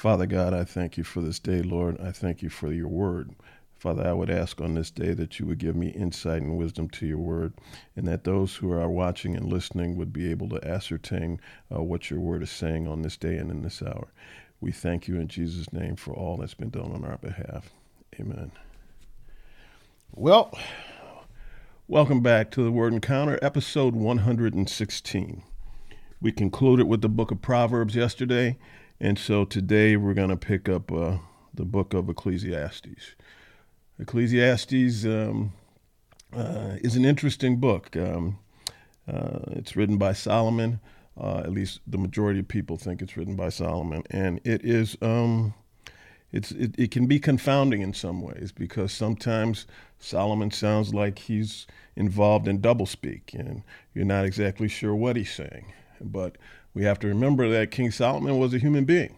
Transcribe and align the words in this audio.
Father 0.00 0.24
God, 0.24 0.54
I 0.54 0.64
thank 0.64 0.96
you 0.96 1.04
for 1.04 1.20
this 1.20 1.38
day, 1.38 1.60
Lord. 1.60 2.00
I 2.00 2.10
thank 2.10 2.40
you 2.40 2.48
for 2.48 2.72
your 2.72 2.88
word. 2.88 3.34
Father, 3.76 4.06
I 4.06 4.14
would 4.14 4.30
ask 4.30 4.58
on 4.58 4.72
this 4.72 4.90
day 4.90 5.12
that 5.12 5.38
you 5.38 5.44
would 5.44 5.58
give 5.58 5.76
me 5.76 5.88
insight 5.88 6.40
and 6.40 6.56
wisdom 6.56 6.88
to 6.88 7.06
your 7.06 7.18
word, 7.18 7.52
and 7.94 8.08
that 8.08 8.24
those 8.24 8.56
who 8.56 8.72
are 8.72 8.88
watching 8.88 9.36
and 9.36 9.52
listening 9.52 9.98
would 9.98 10.10
be 10.10 10.30
able 10.30 10.48
to 10.48 10.66
ascertain 10.66 11.38
uh, 11.70 11.82
what 11.82 12.08
your 12.08 12.18
word 12.18 12.42
is 12.42 12.50
saying 12.50 12.88
on 12.88 13.02
this 13.02 13.18
day 13.18 13.36
and 13.36 13.50
in 13.50 13.60
this 13.60 13.82
hour. 13.82 14.10
We 14.58 14.72
thank 14.72 15.06
you 15.06 15.20
in 15.20 15.28
Jesus' 15.28 15.70
name 15.70 15.96
for 15.96 16.14
all 16.14 16.38
that's 16.38 16.54
been 16.54 16.70
done 16.70 16.92
on 16.92 17.04
our 17.04 17.18
behalf. 17.18 17.68
Amen. 18.18 18.52
Well, 20.12 20.58
welcome 21.88 22.22
back 22.22 22.50
to 22.52 22.64
the 22.64 22.72
Word 22.72 22.94
Encounter, 22.94 23.38
episode 23.42 23.94
116. 23.94 25.42
We 26.22 26.32
concluded 26.32 26.86
with 26.86 27.02
the 27.02 27.10
book 27.10 27.30
of 27.30 27.42
Proverbs 27.42 27.94
yesterday. 27.94 28.56
And 29.02 29.18
so 29.18 29.46
today 29.46 29.96
we're 29.96 30.12
going 30.12 30.28
to 30.28 30.36
pick 30.36 30.68
up 30.68 30.92
uh, 30.92 31.16
the 31.54 31.64
book 31.64 31.94
of 31.94 32.10
Ecclesiastes. 32.10 33.14
Ecclesiastes 33.98 35.06
um, 35.06 35.54
uh, 36.36 36.76
is 36.82 36.96
an 36.96 37.06
interesting 37.06 37.58
book. 37.58 37.96
Um, 37.96 38.38
uh, 39.10 39.38
it's 39.52 39.74
written 39.74 39.96
by 39.96 40.12
Solomon. 40.12 40.80
Uh, 41.18 41.38
at 41.38 41.50
least 41.50 41.80
the 41.86 41.96
majority 41.96 42.40
of 42.40 42.48
people 42.48 42.76
think 42.76 43.00
it's 43.00 43.16
written 43.16 43.36
by 43.36 43.48
Solomon, 43.48 44.02
and 44.10 44.38
it 44.44 44.64
is. 44.64 44.96
Um, 45.02 45.54
it's 46.30 46.52
it, 46.52 46.74
it 46.78 46.90
can 46.90 47.06
be 47.06 47.18
confounding 47.18 47.80
in 47.82 47.92
some 47.92 48.22
ways 48.22 48.52
because 48.52 48.92
sometimes 48.92 49.66
Solomon 49.98 50.50
sounds 50.50 50.94
like 50.94 51.18
he's 51.18 51.66
involved 51.96 52.46
in 52.46 52.60
doublespeak, 52.60 53.34
and 53.34 53.62
you're 53.94 54.04
not 54.04 54.24
exactly 54.24 54.68
sure 54.68 54.94
what 54.94 55.16
he's 55.16 55.32
saying. 55.32 55.72
But 56.00 56.36
we 56.74 56.84
have 56.84 56.98
to 57.00 57.08
remember 57.08 57.48
that 57.48 57.70
King 57.70 57.90
Solomon 57.90 58.38
was 58.38 58.54
a 58.54 58.58
human 58.58 58.84
being. 58.84 59.16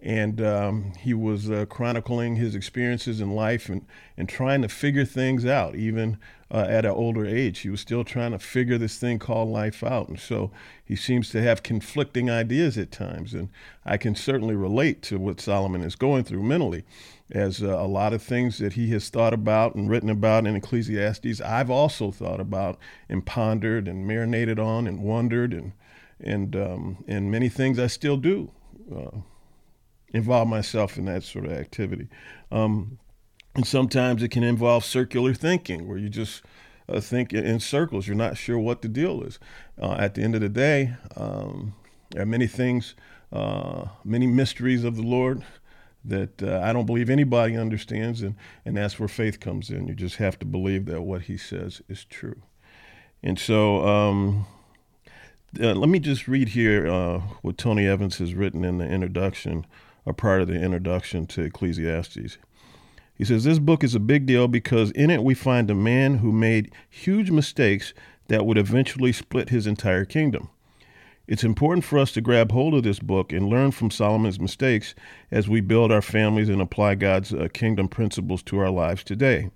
And 0.00 0.40
um, 0.44 0.92
he 0.98 1.14
was 1.14 1.48
uh, 1.48 1.64
chronicling 1.66 2.34
his 2.34 2.56
experiences 2.56 3.20
in 3.20 3.36
life 3.36 3.68
and, 3.68 3.86
and 4.16 4.28
trying 4.28 4.62
to 4.62 4.68
figure 4.68 5.04
things 5.04 5.46
out, 5.46 5.76
even 5.76 6.18
uh, 6.50 6.66
at 6.68 6.84
an 6.84 6.90
older 6.90 7.24
age. 7.24 7.60
He 7.60 7.70
was 7.70 7.80
still 7.80 8.02
trying 8.02 8.32
to 8.32 8.40
figure 8.40 8.78
this 8.78 8.98
thing 8.98 9.20
called 9.20 9.48
life 9.48 9.84
out. 9.84 10.08
And 10.08 10.18
so 10.18 10.50
he 10.84 10.96
seems 10.96 11.30
to 11.30 11.42
have 11.42 11.62
conflicting 11.62 12.28
ideas 12.28 12.76
at 12.76 12.90
times. 12.90 13.32
And 13.32 13.48
I 13.86 13.96
can 13.96 14.16
certainly 14.16 14.56
relate 14.56 15.02
to 15.02 15.18
what 15.18 15.40
Solomon 15.40 15.82
is 15.82 15.94
going 15.94 16.24
through 16.24 16.42
mentally, 16.42 16.82
as 17.30 17.62
uh, 17.62 17.68
a 17.68 17.86
lot 17.86 18.12
of 18.12 18.22
things 18.22 18.58
that 18.58 18.72
he 18.72 18.90
has 18.90 19.08
thought 19.08 19.32
about 19.32 19.74
and 19.76 19.88
written 19.88 20.10
about 20.10 20.46
in 20.46 20.56
Ecclesiastes, 20.56 21.40
I've 21.40 21.70
also 21.70 22.10
thought 22.10 22.40
about 22.40 22.76
and 23.08 23.24
pondered 23.24 23.86
and 23.86 24.06
marinated 24.06 24.58
on 24.58 24.86
and 24.86 25.00
wondered 25.00 25.52
and 25.54 25.72
and 26.22 26.56
um, 26.56 27.04
and 27.08 27.30
many 27.30 27.48
things 27.48 27.78
I 27.78 27.86
still 27.88 28.16
do 28.16 28.50
uh, 28.94 29.18
involve 30.12 30.48
myself 30.48 30.96
in 30.98 31.06
that 31.06 31.22
sort 31.22 31.46
of 31.46 31.52
activity. 31.52 32.08
Um, 32.50 32.98
and 33.54 33.66
sometimes 33.66 34.22
it 34.22 34.28
can 34.28 34.42
involve 34.42 34.84
circular 34.84 35.34
thinking, 35.34 35.86
where 35.86 35.98
you 35.98 36.08
just 36.08 36.42
uh, 36.88 37.00
think 37.00 37.32
in 37.32 37.60
circles. 37.60 38.06
You're 38.06 38.16
not 38.16 38.36
sure 38.36 38.58
what 38.58 38.82
the 38.82 38.88
deal 38.88 39.22
is. 39.22 39.38
Uh, 39.80 39.92
at 39.98 40.14
the 40.14 40.22
end 40.22 40.34
of 40.34 40.40
the 40.40 40.48
day, 40.48 40.94
um, 41.16 41.74
there 42.10 42.22
are 42.22 42.26
many 42.26 42.46
things, 42.46 42.94
uh, 43.32 43.86
many 44.04 44.26
mysteries 44.26 44.84
of 44.84 44.96
the 44.96 45.02
Lord 45.02 45.44
that 46.04 46.42
uh, 46.42 46.60
I 46.64 46.72
don't 46.72 46.86
believe 46.86 47.10
anybody 47.10 47.56
understands, 47.56 48.22
and, 48.22 48.34
and 48.64 48.76
that's 48.76 48.98
where 48.98 49.08
faith 49.08 49.38
comes 49.38 49.70
in. 49.70 49.86
You 49.86 49.94
just 49.94 50.16
have 50.16 50.38
to 50.40 50.46
believe 50.46 50.86
that 50.86 51.02
what 51.02 51.22
He 51.22 51.36
says 51.36 51.80
is 51.88 52.04
true. 52.04 52.42
And 53.22 53.38
so, 53.38 53.86
um, 53.86 54.46
uh, 55.60 55.74
let 55.74 55.88
me 55.88 55.98
just 55.98 56.28
read 56.28 56.50
here 56.50 56.86
uh, 56.86 57.18
what 57.42 57.58
Tony 57.58 57.86
Evans 57.86 58.18
has 58.18 58.34
written 58.34 58.64
in 58.64 58.78
the 58.78 58.86
introduction, 58.86 59.66
or 60.04 60.12
part 60.12 60.40
of 60.40 60.48
the 60.48 60.60
introduction 60.60 61.26
to 61.26 61.42
Ecclesiastes. 61.42 62.38
He 63.14 63.24
says, 63.24 63.44
This 63.44 63.58
book 63.58 63.84
is 63.84 63.94
a 63.94 64.00
big 64.00 64.26
deal 64.26 64.48
because 64.48 64.90
in 64.92 65.10
it 65.10 65.22
we 65.22 65.34
find 65.34 65.70
a 65.70 65.74
man 65.74 66.18
who 66.18 66.32
made 66.32 66.72
huge 66.88 67.30
mistakes 67.30 67.92
that 68.28 68.46
would 68.46 68.58
eventually 68.58 69.12
split 69.12 69.50
his 69.50 69.66
entire 69.66 70.04
kingdom. 70.04 70.48
It's 71.28 71.44
important 71.44 71.84
for 71.84 71.98
us 71.98 72.12
to 72.12 72.20
grab 72.20 72.50
hold 72.50 72.74
of 72.74 72.82
this 72.82 72.98
book 72.98 73.32
and 73.32 73.48
learn 73.48 73.70
from 73.70 73.90
Solomon's 73.90 74.40
mistakes 74.40 74.94
as 75.30 75.48
we 75.48 75.60
build 75.60 75.92
our 75.92 76.02
families 76.02 76.48
and 76.48 76.60
apply 76.60 76.96
God's 76.96 77.32
uh, 77.32 77.48
kingdom 77.52 77.88
principles 77.88 78.42
to 78.44 78.58
our 78.58 78.70
lives 78.70 79.04
today. 79.04 79.50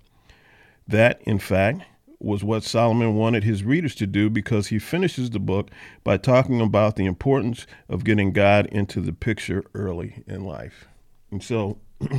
That, 0.87 1.21
in 1.23 1.39
fact, 1.39 1.81
was 2.19 2.43
what 2.43 2.63
Solomon 2.63 3.15
wanted 3.15 3.43
his 3.43 3.63
readers 3.63 3.93
to 3.95 4.07
do 4.07 4.29
because 4.29 4.67
he 4.67 4.79
finishes 4.79 5.29
the 5.29 5.39
book 5.39 5.69
by 6.03 6.17
talking 6.17 6.61
about 6.61 6.95
the 6.95 7.05
importance 7.05 7.67
of 7.89 8.03
getting 8.03 8.31
God 8.31 8.65
into 8.67 9.01
the 9.01 9.13
picture 9.13 9.63
early 9.73 10.23
in 10.25 10.43
life. 10.43 10.87
And 11.29 11.43
so 11.43 11.77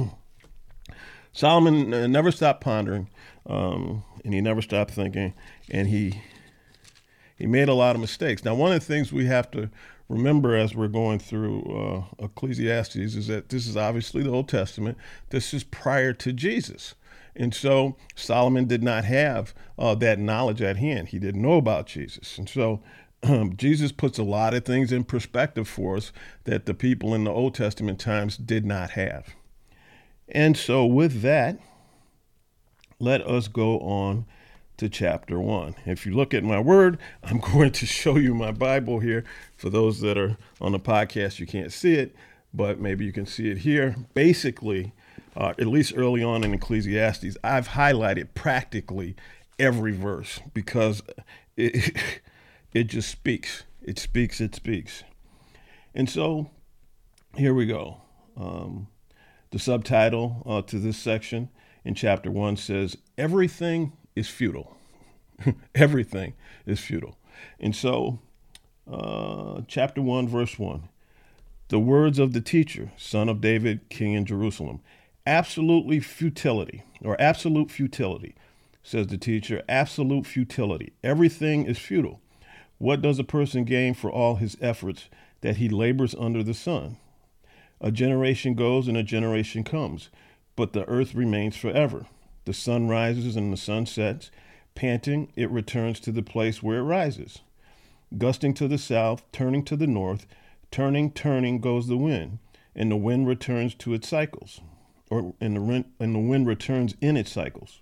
Solomon 1.32 1.92
uh, 1.92 2.06
never 2.06 2.31
stopped 2.31 2.60
pondering 2.60 3.08
um, 3.47 4.04
and 4.25 4.34
he 4.34 4.41
never 4.41 4.62
stopped 4.62 4.92
thinking 4.92 5.34
and 5.70 5.88
he 5.88 6.22
he 7.37 7.47
made 7.47 7.69
a 7.69 7.75
lot 7.75 7.94
of 7.94 8.00
mistakes. 8.00 8.44
Now, 8.44 8.56
one 8.56 8.72
of 8.72 8.81
the 8.81 8.84
things 8.84 9.12
we 9.12 9.26
have 9.26 9.48
to 9.53 9.70
remember 10.08 10.56
as 10.56 10.75
we're 10.75 10.88
going 10.88 11.20
through 11.20 11.62
uh, 11.62 12.25
Ecclesiastes 12.25 12.97
is 12.97 13.28
that 13.28 13.48
this 13.48 13.69
is 13.69 13.76
obviously 13.76 14.25
the 14.25 14.31
Old 14.31 14.48
Testament. 14.48 14.98
This 15.31 15.54
is 15.54 15.62
prior 15.62 16.12
to 16.14 16.32
Jesus. 16.32 16.97
And 17.36 17.54
so 17.54 17.96
Solomon 18.14 18.66
did 18.66 18.82
not 18.82 19.04
have 19.04 19.54
uh, 19.78 19.94
that 19.96 20.18
knowledge 20.18 20.60
at 20.60 20.76
hand. 20.76 21.08
He 21.08 21.18
didn't 21.18 21.42
know 21.42 21.56
about 21.56 21.86
Jesus. 21.86 22.38
And 22.38 22.48
so 22.48 22.82
um, 23.22 23.54
Jesus 23.56 23.92
puts 23.92 24.18
a 24.18 24.22
lot 24.22 24.54
of 24.54 24.64
things 24.64 24.92
in 24.92 25.04
perspective 25.04 25.68
for 25.68 25.96
us 25.96 26.12
that 26.44 26.66
the 26.66 26.74
people 26.74 27.14
in 27.14 27.24
the 27.24 27.32
Old 27.32 27.54
Testament 27.54 27.98
times 27.98 28.36
did 28.36 28.64
not 28.64 28.90
have. 28.90 29.34
And 30.28 30.56
so, 30.56 30.84
with 30.84 31.22
that, 31.22 31.58
let 32.98 33.26
us 33.26 33.48
go 33.48 33.78
on 33.80 34.26
to 34.76 34.88
chapter 34.88 35.40
one. 35.40 35.74
If 35.86 36.04
you 36.04 36.14
look 36.14 36.34
at 36.34 36.44
my 36.44 36.60
word, 36.60 36.98
I'm 37.22 37.40
going 37.40 37.72
to 37.72 37.86
show 37.86 38.16
you 38.16 38.34
my 38.34 38.52
Bible 38.52 39.00
here. 39.00 39.24
For 39.56 39.70
those 39.70 40.00
that 40.00 40.18
are 40.18 40.36
on 40.60 40.72
the 40.72 40.80
podcast, 40.80 41.38
you 41.38 41.46
can't 41.46 41.72
see 41.72 41.94
it, 41.94 42.14
but 42.52 42.78
maybe 42.78 43.04
you 43.04 43.12
can 43.12 43.26
see 43.26 43.50
it 43.50 43.58
here. 43.58 43.96
Basically, 44.14 44.92
uh, 45.36 45.54
at 45.58 45.66
least 45.66 45.94
early 45.96 46.22
on 46.22 46.44
in 46.44 46.54
Ecclesiastes, 46.54 47.36
I've 47.42 47.68
highlighted 47.68 48.34
practically 48.34 49.16
every 49.58 49.92
verse 49.92 50.40
because 50.54 51.02
it, 51.56 51.96
it 52.72 52.84
just 52.84 53.10
speaks. 53.10 53.64
It 53.82 53.98
speaks, 53.98 54.40
it 54.40 54.54
speaks. 54.54 55.04
And 55.94 56.08
so 56.08 56.50
here 57.36 57.54
we 57.54 57.66
go. 57.66 58.02
Um, 58.36 58.88
the 59.50 59.58
subtitle 59.58 60.42
uh, 60.46 60.62
to 60.62 60.78
this 60.78 60.98
section 60.98 61.48
in 61.84 61.94
chapter 61.94 62.30
one 62.30 62.56
says, 62.56 62.96
Everything 63.16 63.92
is 64.14 64.28
futile. 64.28 64.76
Everything 65.74 66.34
is 66.66 66.80
futile. 66.80 67.16
And 67.60 67.74
so, 67.74 68.18
uh, 68.90 69.62
chapter 69.68 70.02
1, 70.02 70.28
verse 70.28 70.58
1 70.58 70.88
the 71.68 71.78
words 71.78 72.18
of 72.18 72.32
the 72.32 72.40
teacher, 72.40 72.92
son 72.96 73.28
of 73.28 73.42
David, 73.42 73.88
king 73.90 74.14
in 74.14 74.24
Jerusalem 74.24 74.80
absolutely 75.28 76.00
futility 76.00 76.84
or 77.04 77.20
absolute 77.20 77.70
futility, 77.70 78.34
says 78.82 79.08
the 79.08 79.18
teacher. 79.18 79.62
Absolute 79.68 80.26
futility. 80.26 80.94
Everything 81.04 81.66
is 81.66 81.78
futile. 81.78 82.20
What 82.78 83.02
does 83.02 83.18
a 83.18 83.24
person 83.24 83.64
gain 83.64 83.92
for 83.92 84.10
all 84.10 84.36
his 84.36 84.56
efforts 84.62 85.10
that 85.42 85.58
he 85.58 85.68
labors 85.68 86.14
under 86.14 86.42
the 86.42 86.54
sun? 86.54 86.96
A 87.78 87.92
generation 87.92 88.54
goes 88.54 88.88
and 88.88 88.96
a 88.96 89.02
generation 89.02 89.64
comes, 89.64 90.08
but 90.56 90.72
the 90.72 90.88
earth 90.88 91.14
remains 91.14 91.56
forever. 91.56 92.06
The 92.46 92.54
sun 92.54 92.88
rises 92.88 93.36
and 93.36 93.52
the 93.52 93.58
sun 93.58 93.84
sets. 93.84 94.30
Panting, 94.74 95.30
it 95.36 95.50
returns 95.50 96.00
to 96.00 96.12
the 96.12 96.22
place 96.22 96.62
where 96.62 96.78
it 96.78 96.84
rises. 96.84 97.40
Gusting 98.16 98.54
to 98.54 98.66
the 98.66 98.78
south, 98.78 99.22
turning 99.32 99.62
to 99.66 99.76
the 99.76 99.86
north, 99.86 100.26
turning, 100.70 101.10
turning 101.12 101.60
goes 101.60 101.86
the 101.86 101.98
wind, 101.98 102.38
and 102.74 102.90
the 102.90 102.96
wind 102.96 103.28
returns 103.28 103.74
to 103.74 103.92
its 103.92 104.08
cycles 104.08 104.62
or 105.10 105.34
and 105.40 105.56
the, 105.56 105.84
and 106.00 106.14
the 106.14 106.19
wind 106.19 106.46
returns 106.46 106.94
in 107.00 107.16
its 107.16 107.32
cycles. 107.32 107.81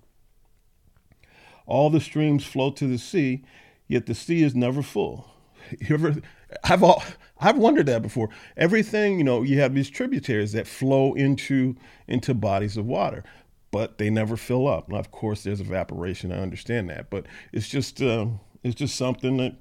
All 1.67 1.91
the 1.91 2.01
streams 2.01 2.45
flow 2.45 2.71
to 2.71 2.87
the 2.87 2.99
sea, 2.99 3.43
yet 3.89 4.07
the 4.07 4.15
sea 4.15 4.43
is 4.43 4.55
never 4.55 4.83
full. 4.83 5.31
You 5.81 5.95
ever, 5.95 6.15
I've 6.63 6.85
all, 6.85 7.03
I've 7.41 7.59
wondered 7.59 7.87
that 7.87 8.01
before. 8.01 8.31
Everything, 8.57 9.19
you 9.19 9.25
know, 9.25 9.43
you 9.43 9.59
have 9.59 9.75
these 9.75 9.91
tributaries 9.91 10.53
that 10.53 10.69
flow 10.69 11.13
into 11.15 11.75
into 12.07 12.35
bodies 12.35 12.77
of 12.77 12.87
water, 12.87 13.25
but 13.73 13.99
they 13.99 14.09
never 14.09 14.37
fill 14.37 14.69
up. 14.69 14.89
Now, 14.89 14.99
of 14.99 15.11
course, 15.11 15.43
there's 15.43 15.61
evaporation. 15.61 16.31
I 16.31 16.39
understand 16.39 16.89
that, 16.91 17.11
but 17.11 17.27
it's 17.53 17.69
just 17.69 18.01
uh, 18.01 18.27
it's 18.63 18.77
just 18.77 18.95
something 18.95 19.39
that 19.39 19.57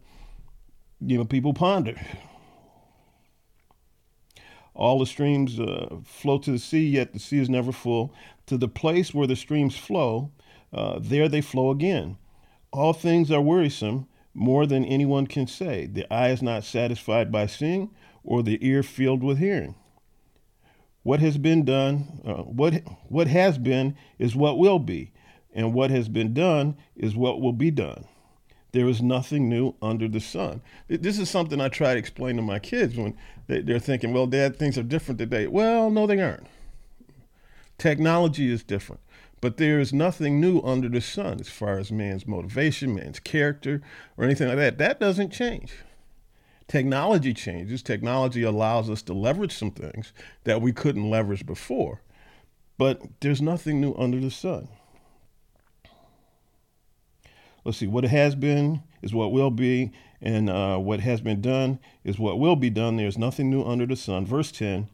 you 1.01 1.17
know 1.17 1.25
people 1.25 1.55
ponder. 1.55 1.99
All 4.75 4.99
the 4.99 5.05
streams 5.05 5.59
uh, 5.59 5.97
flow 6.03 6.37
to 6.39 6.51
the 6.51 6.59
sea, 6.59 6.85
yet 6.85 7.13
the 7.13 7.19
sea 7.19 7.39
is 7.39 7.49
never 7.49 7.71
full. 7.71 8.13
To 8.47 8.57
the 8.57 8.67
place 8.67 9.13
where 9.13 9.25
the 9.25 9.35
streams 9.35 9.77
flow, 9.77 10.31
uh, 10.73 10.99
there 11.01 11.29
they 11.29 11.41
flow 11.41 11.71
again. 11.71 12.17
All 12.71 12.91
things 12.91 13.31
are 13.31 13.41
wearisome, 13.41 14.07
more 14.33 14.65
than 14.65 14.83
anyone 14.83 15.27
can 15.27 15.47
say. 15.47 15.85
The 15.85 16.11
eye 16.13 16.29
is 16.29 16.41
not 16.41 16.65
satisfied 16.65 17.31
by 17.31 17.45
seeing, 17.45 17.91
or 18.23 18.43
the 18.43 18.59
ear 18.61 18.83
filled 18.83 19.23
with 19.23 19.37
hearing. 19.37 19.75
What 21.03 21.21
has 21.21 21.37
been 21.37 21.63
done, 21.63 22.19
uh, 22.25 22.43
what 22.43 22.81
what 23.07 23.27
has 23.27 23.57
been 23.57 23.95
is 24.19 24.35
what 24.35 24.57
will 24.57 24.79
be, 24.79 25.11
and 25.53 25.73
what 25.73 25.91
has 25.91 26.09
been 26.09 26.33
done 26.33 26.75
is 26.95 27.15
what 27.15 27.39
will 27.39 27.53
be 27.53 27.71
done. 27.71 28.05
There 28.75 28.89
is 28.89 29.01
nothing 29.01 29.47
new 29.47 29.73
under 29.81 30.09
the 30.09 30.19
sun. 30.19 30.61
This 30.89 31.17
is 31.17 31.29
something 31.29 31.61
I 31.61 31.69
try 31.69 31.93
to 31.93 31.99
explain 31.99 32.35
to 32.35 32.41
my 32.41 32.59
kids 32.59 32.97
when 32.97 33.15
they're 33.47 33.79
thinking, 33.79 34.11
"Well, 34.11 34.27
Dad, 34.27 34.57
things 34.57 34.77
are 34.77 34.83
different 34.83 35.17
today." 35.17 35.47
Well, 35.47 35.89
no, 35.89 36.05
they 36.05 36.19
aren't. 36.19 36.47
Technology 37.77 38.51
is 38.51 38.63
different, 38.63 38.99
but 39.39 39.55
there 39.55 39.79
is 39.79 39.93
nothing 39.93 40.41
new 40.41 40.59
under 40.59 40.89
the 40.89 40.99
sun 40.99 41.39
as 41.39 41.47
far 41.47 41.79
as 41.79 41.89
man's 41.89 42.27
motivation, 42.27 42.93
man's 42.93 43.21
character, 43.21 43.81
or 44.17 44.25
anything 44.25 44.49
like 44.49 44.57
that. 44.57 44.77
That 44.77 44.99
doesn't 44.99 45.31
change 45.31 45.71
technology 46.67 47.33
changes, 47.33 47.81
technology 47.81 48.43
allows 48.43 48.89
us 48.89 49.01
to 49.03 49.13
leverage 49.13 49.53
some 49.53 49.71
things 49.71 50.11
that 50.43 50.61
we 50.61 50.73
couldn't 50.73 51.09
leverage 51.09 51.45
before. 51.45 52.01
But 52.77 53.21
there's 53.21 53.41
nothing 53.41 53.79
new 53.79 53.93
under 53.97 54.19
the 54.19 54.31
sun. 54.31 54.67
Let's 57.65 57.79
see, 57.79 57.87
what 57.87 58.05
it 58.05 58.11
has 58.11 58.35
been 58.35 58.83
is 59.01 59.13
what 59.13 59.31
will 59.31 59.49
be, 59.49 59.91
and 60.21 60.49
uh, 60.49 60.77
what 60.77 60.99
has 60.99 61.19
been 61.19 61.41
done 61.41 61.79
is 62.03 62.19
what 62.19 62.39
will 62.39 62.55
be 62.55 62.69
done. 62.69 62.95
There's 62.95 63.17
nothing 63.17 63.49
new 63.49 63.63
under 63.63 63.87
the 63.87 63.95
sun. 63.95 64.25
Verse 64.25 64.51
10 64.51 64.87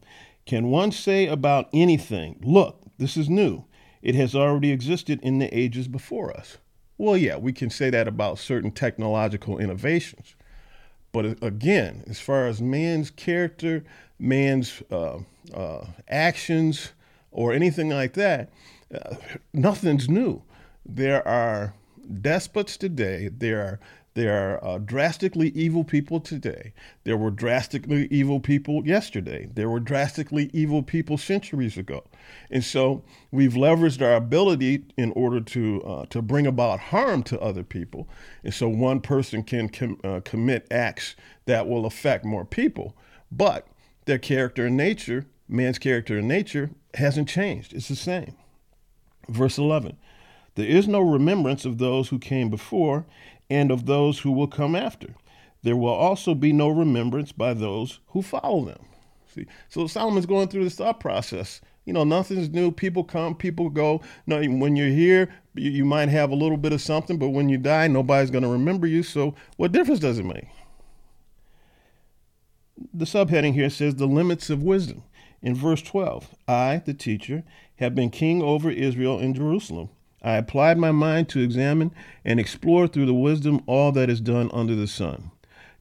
Can 0.46 0.70
one 0.70 0.90
say 0.90 1.26
about 1.26 1.68
anything, 1.74 2.40
Look, 2.42 2.80
this 2.96 3.16
is 3.16 3.28
new? 3.28 3.64
It 4.00 4.14
has 4.14 4.34
already 4.34 4.72
existed 4.72 5.20
in 5.22 5.38
the 5.38 5.56
ages 5.56 5.86
before 5.86 6.34
us. 6.34 6.56
Well, 6.96 7.16
yeah, 7.16 7.36
we 7.36 7.52
can 7.52 7.68
say 7.68 7.90
that 7.90 8.08
about 8.08 8.38
certain 8.38 8.72
technological 8.72 9.58
innovations. 9.58 10.34
But 11.12 11.42
again, 11.42 12.04
as 12.06 12.20
far 12.20 12.46
as 12.46 12.62
man's 12.62 13.10
character, 13.10 13.84
man's 14.18 14.82
uh, 14.90 15.18
uh, 15.52 15.86
actions, 16.08 16.92
or 17.30 17.52
anything 17.52 17.90
like 17.90 18.14
that, 18.14 18.50
uh, 18.94 19.16
nothing's 19.52 20.08
new. 20.08 20.42
There 20.86 21.26
are 21.26 21.74
despots 22.20 22.76
today. 22.76 23.28
There 23.28 23.60
are 23.60 23.80
there 24.14 24.36
are 24.36 24.64
uh, 24.64 24.78
drastically 24.78 25.48
evil 25.50 25.84
people 25.84 26.20
today. 26.20 26.74
There 27.04 27.16
were 27.16 27.30
drastically 27.30 28.08
evil 28.10 28.40
people 28.40 28.86
yesterday. 28.86 29.48
There 29.54 29.70
were 29.70 29.80
drastically 29.80 30.50
evil 30.52 30.82
people 30.82 31.16
centuries 31.16 31.78
ago. 31.78 32.04
And 32.50 32.62
so 32.62 33.04
we've 33.30 33.54
leveraged 33.54 34.02
our 34.02 34.14
ability 34.14 34.84
in 34.98 35.12
order 35.12 35.40
to, 35.40 35.82
uh, 35.82 36.06
to 36.06 36.20
bring 36.20 36.46
about 36.46 36.78
harm 36.78 37.22
to 37.24 37.40
other 37.40 37.62
people. 37.62 38.06
And 38.44 38.52
so 38.52 38.68
one 38.68 39.00
person 39.00 39.42
can 39.44 39.70
com- 39.70 40.00
uh, 40.04 40.20
commit 40.24 40.66
acts 40.70 41.16
that 41.46 41.66
will 41.66 41.86
affect 41.86 42.24
more 42.24 42.44
people. 42.44 42.94
But 43.30 43.66
their 44.04 44.18
character 44.18 44.66
and 44.66 44.76
nature, 44.76 45.26
man's 45.48 45.78
character 45.78 46.18
and 46.18 46.28
nature, 46.28 46.70
hasn't 46.94 47.30
changed. 47.30 47.72
It's 47.72 47.88
the 47.88 47.96
same. 47.96 48.36
Verse 49.28 49.56
11 49.56 49.96
There 50.54 50.66
is 50.66 50.86
no 50.86 51.00
remembrance 51.00 51.64
of 51.64 51.78
those 51.78 52.08
who 52.08 52.18
came 52.18 52.50
before 52.50 53.06
and 53.48 53.70
of 53.70 53.86
those 53.86 54.20
who 54.20 54.32
will 54.32 54.48
come 54.48 54.76
after. 54.76 55.14
There 55.62 55.76
will 55.76 55.88
also 55.88 56.34
be 56.34 56.52
no 56.52 56.68
remembrance 56.68 57.32
by 57.32 57.54
those 57.54 58.00
who 58.08 58.22
follow 58.22 58.64
them. 58.64 58.84
See, 59.34 59.46
so 59.68 59.86
Solomon's 59.86 60.26
going 60.26 60.48
through 60.48 60.64
this 60.64 60.74
thought 60.74 61.00
process. 61.00 61.60
You 61.84 61.92
know, 61.92 62.04
nothing's 62.04 62.50
new. 62.50 62.70
People 62.70 63.02
come, 63.02 63.34
people 63.34 63.70
go. 63.70 64.02
No, 64.26 64.42
when 64.42 64.76
you're 64.76 64.88
here, 64.88 65.34
you, 65.54 65.70
you 65.70 65.84
might 65.84 66.08
have 66.08 66.30
a 66.30 66.36
little 66.36 66.56
bit 66.56 66.72
of 66.72 66.80
something, 66.80 67.18
but 67.18 67.30
when 67.30 67.48
you 67.48 67.58
die, 67.58 67.88
nobody's 67.88 68.30
going 68.30 68.44
to 68.44 68.50
remember 68.50 68.86
you. 68.86 69.02
So, 69.02 69.34
what 69.56 69.72
difference 69.72 70.00
does 70.00 70.18
it 70.18 70.24
make? 70.24 70.46
The 72.92 73.04
subheading 73.04 73.54
here 73.54 73.70
says 73.70 73.96
the 73.96 74.06
limits 74.06 74.50
of 74.50 74.62
wisdom. 74.62 75.02
In 75.40 75.54
verse 75.56 75.82
12, 75.82 76.34
I, 76.46 76.82
the 76.84 76.94
teacher, 76.94 77.42
have 77.76 77.94
been 77.94 78.10
king 78.10 78.42
over 78.42 78.70
Israel 78.70 79.18
in 79.18 79.34
Jerusalem 79.34 79.88
I 80.22 80.36
applied 80.36 80.78
my 80.78 80.92
mind 80.92 81.28
to 81.30 81.40
examine 81.40 81.92
and 82.24 82.38
explore 82.38 82.86
through 82.86 83.06
the 83.06 83.14
wisdom 83.14 83.62
all 83.66 83.90
that 83.92 84.08
is 84.08 84.20
done 84.20 84.50
under 84.52 84.74
the 84.74 84.86
sun. 84.86 85.32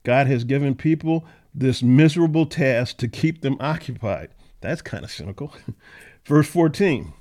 God 0.04 0.28
has 0.28 0.44
given 0.44 0.76
people 0.76 1.26
this 1.54 1.84
miserable 1.84 2.46
task 2.46 2.98
to 2.98 3.08
keep 3.08 3.42
them 3.42 3.58
occupied. 3.60 4.30
That's 4.62 4.82
kind 4.82 5.04
of 5.04 5.12
cynical. 5.12 5.54
Verse 6.26 6.48
14 6.48 7.14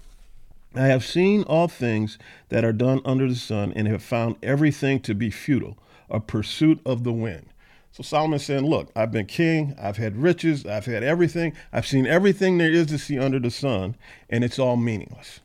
I 0.74 0.86
have 0.86 1.04
seen 1.04 1.42
all 1.42 1.66
things 1.66 2.16
that 2.48 2.64
are 2.64 2.72
done 2.72 3.00
under 3.04 3.28
the 3.28 3.34
sun 3.34 3.72
and 3.74 3.88
have 3.88 4.02
found 4.02 4.36
everything 4.42 5.00
to 5.00 5.14
be 5.14 5.30
futile, 5.30 5.76
a 6.08 6.20
pursuit 6.20 6.80
of 6.86 7.02
the 7.02 7.12
wind. 7.12 7.48
So 7.90 8.04
Solomon's 8.04 8.44
saying, 8.44 8.66
Look, 8.66 8.92
I've 8.94 9.10
been 9.10 9.26
king, 9.26 9.74
I've 9.80 9.96
had 9.96 10.16
riches, 10.16 10.64
I've 10.64 10.86
had 10.86 11.02
everything, 11.02 11.54
I've 11.72 11.88
seen 11.88 12.06
everything 12.06 12.58
there 12.58 12.70
is 12.70 12.86
to 12.88 12.98
see 12.98 13.18
under 13.18 13.40
the 13.40 13.50
sun, 13.50 13.96
and 14.28 14.44
it's 14.44 14.60
all 14.60 14.76
meaningless. 14.76 15.40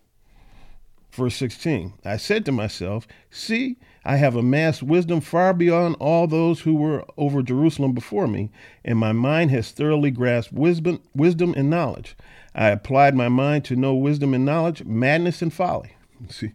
Verse 1.16 1.38
16 1.38 1.94
I 2.04 2.18
said 2.18 2.44
to 2.46 2.52
myself, 2.52 3.08
See, 3.30 3.78
I 4.04 4.18
have 4.18 4.36
amassed 4.36 4.84
wisdom 4.84 5.22
far 5.22 5.54
beyond 5.54 5.96
all 6.00 6.28
those 6.28 6.60
who 6.62 6.76
were 6.76 7.06
over 7.18 7.42
Jerusalem 7.42 7.94
before 7.94 8.28
me, 8.28 8.52
and 8.84 9.00
my 9.00 9.14
mind 9.14 9.50
has 9.52 9.72
thoroughly 9.72 10.12
grasped 10.12 10.54
wisdom, 10.54 11.02
wisdom 11.16 11.54
and 11.56 11.70
knowledge. 11.70 12.18
I 12.54 12.68
applied 12.68 13.16
my 13.16 13.30
mind 13.30 13.64
to 13.66 13.78
know 13.78 13.96
wisdom 13.96 14.34
and 14.34 14.44
knowledge, 14.44 14.84
madness 14.84 15.42
and 15.42 15.54
folly. 15.54 15.96
See, 16.30 16.52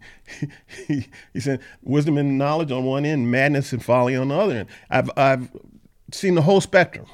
he, 0.87 1.07
he 1.33 1.41
said 1.41 1.61
wisdom 1.83 2.19
and 2.19 2.37
knowledge 2.37 2.71
on 2.71 2.85
one 2.85 3.07
end, 3.07 3.31
madness 3.31 3.73
and 3.73 3.83
folly 3.83 4.15
on 4.15 4.29
the 4.29 4.37
other 4.37 4.57
end. 4.59 4.69
I've, 4.91 5.11
I've 5.17 5.51
seen 6.13 6.35
the 6.35 6.43
whole 6.43 6.61
spectrum. 6.61 7.07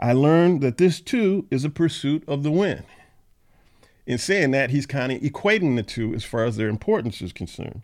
I 0.00 0.14
learned 0.14 0.62
that 0.62 0.78
this 0.78 1.00
too 1.00 1.46
is 1.52 1.64
a 1.64 1.70
pursuit 1.70 2.24
of 2.26 2.42
the 2.42 2.50
wind 2.50 2.82
in 4.06 4.18
saying 4.18 4.50
that, 4.52 4.70
he's 4.70 4.86
kind 4.86 5.12
of 5.12 5.20
equating 5.20 5.76
the 5.76 5.82
two 5.82 6.14
as 6.14 6.24
far 6.24 6.44
as 6.44 6.56
their 6.56 6.68
importance 6.68 7.22
is 7.22 7.32
concerned. 7.32 7.82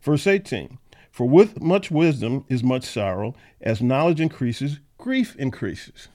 Verse 0.00 0.26
18 0.26 0.78
For 1.10 1.28
with 1.28 1.60
much 1.60 1.90
wisdom 1.90 2.44
is 2.48 2.62
much 2.62 2.84
sorrow, 2.84 3.34
as 3.60 3.80
knowledge 3.80 4.20
increases, 4.20 4.80
grief 4.98 5.36
increases. 5.36 6.08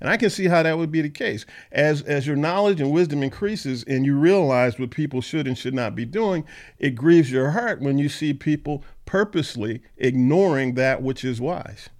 And 0.00 0.08
I 0.08 0.16
can 0.16 0.30
see 0.30 0.46
how 0.46 0.62
that 0.62 0.78
would 0.78 0.90
be 0.90 1.02
the 1.02 1.10
case. 1.10 1.44
As, 1.70 2.00
as 2.02 2.26
your 2.26 2.36
knowledge 2.36 2.80
and 2.80 2.90
wisdom 2.90 3.22
increases 3.22 3.84
and 3.84 4.06
you 4.06 4.16
realize 4.18 4.78
what 4.78 4.90
people 4.90 5.20
should 5.20 5.46
and 5.46 5.58
should 5.58 5.74
not 5.74 5.94
be 5.94 6.06
doing, 6.06 6.46
it 6.78 6.94
grieves 6.94 7.30
your 7.30 7.50
heart 7.50 7.82
when 7.82 7.98
you 7.98 8.08
see 8.08 8.32
people 8.32 8.82
purposely 9.04 9.82
ignoring 9.98 10.74
that 10.74 11.02
which 11.02 11.22
is 11.22 11.40
wise. 11.40 11.90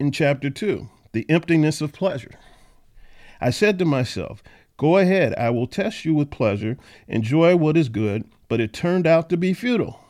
In 0.00 0.10
chapter 0.10 0.50
2, 0.50 0.88
the 1.12 1.28
emptiness 1.28 1.80
of 1.80 1.92
pleasure. 1.92 2.32
I 3.40 3.50
said 3.50 3.78
to 3.78 3.84
myself, 3.84 4.42
Go 4.76 4.98
ahead, 4.98 5.34
I 5.36 5.50
will 5.50 5.66
test 5.66 6.04
you 6.04 6.14
with 6.14 6.30
pleasure, 6.30 6.78
enjoy 7.06 7.56
what 7.56 7.76
is 7.76 7.88
good, 7.88 8.24
but 8.48 8.60
it 8.60 8.72
turned 8.72 9.06
out 9.06 9.28
to 9.28 9.36
be 9.36 9.52
futile. 9.52 10.00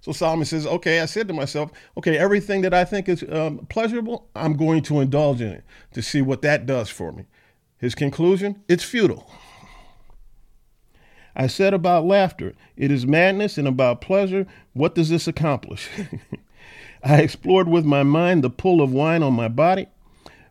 So 0.00 0.10
Solomon 0.10 0.44
says, 0.44 0.66
Okay, 0.66 1.00
I 1.00 1.06
said 1.06 1.28
to 1.28 1.34
myself, 1.34 1.70
Okay, 1.96 2.18
everything 2.18 2.62
that 2.62 2.74
I 2.74 2.84
think 2.84 3.08
is 3.08 3.24
um, 3.30 3.66
pleasurable, 3.68 4.28
I'm 4.34 4.56
going 4.56 4.82
to 4.82 5.00
indulge 5.00 5.40
in 5.40 5.48
it 5.48 5.64
to 5.94 6.02
see 6.02 6.22
what 6.22 6.42
that 6.42 6.66
does 6.66 6.88
for 6.88 7.12
me. 7.12 7.26
His 7.78 7.94
conclusion, 7.94 8.62
it's 8.68 8.84
futile. 8.84 9.30
I 11.34 11.46
said 11.46 11.72
about 11.72 12.04
laughter, 12.04 12.52
it 12.76 12.90
is 12.90 13.06
madness, 13.06 13.56
and 13.56 13.66
about 13.66 14.00
pleasure, 14.00 14.46
what 14.74 14.94
does 14.94 15.08
this 15.08 15.26
accomplish? 15.26 15.88
I 17.04 17.20
explored 17.20 17.68
with 17.68 17.84
my 17.84 18.02
mind 18.02 18.44
the 18.44 18.50
pull 18.50 18.82
of 18.82 18.92
wine 18.92 19.22
on 19.22 19.32
my 19.32 19.48
body 19.48 19.86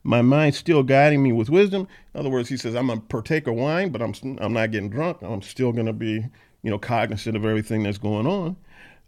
my 0.03 0.21
mind 0.21 0.55
still 0.55 0.83
guiding 0.83 1.21
me 1.21 1.31
with 1.31 1.49
wisdom. 1.49 1.87
In 2.13 2.19
other 2.19 2.29
words, 2.29 2.49
he 2.49 2.57
says, 2.57 2.75
I'm 2.75 2.89
a 2.89 2.97
partaker 2.97 3.51
of 3.51 3.57
wine, 3.57 3.89
but 3.89 4.01
I'm, 4.01 4.13
I'm 4.39 4.53
not 4.53 4.71
getting 4.71 4.89
drunk. 4.89 5.17
I'm 5.21 5.41
still 5.41 5.71
going 5.71 5.85
to 5.85 5.93
be, 5.93 6.25
you 6.63 6.71
know, 6.71 6.79
cognizant 6.79 7.35
of 7.35 7.45
everything 7.45 7.83
that's 7.83 7.97
going 7.97 8.27
on. 8.27 8.55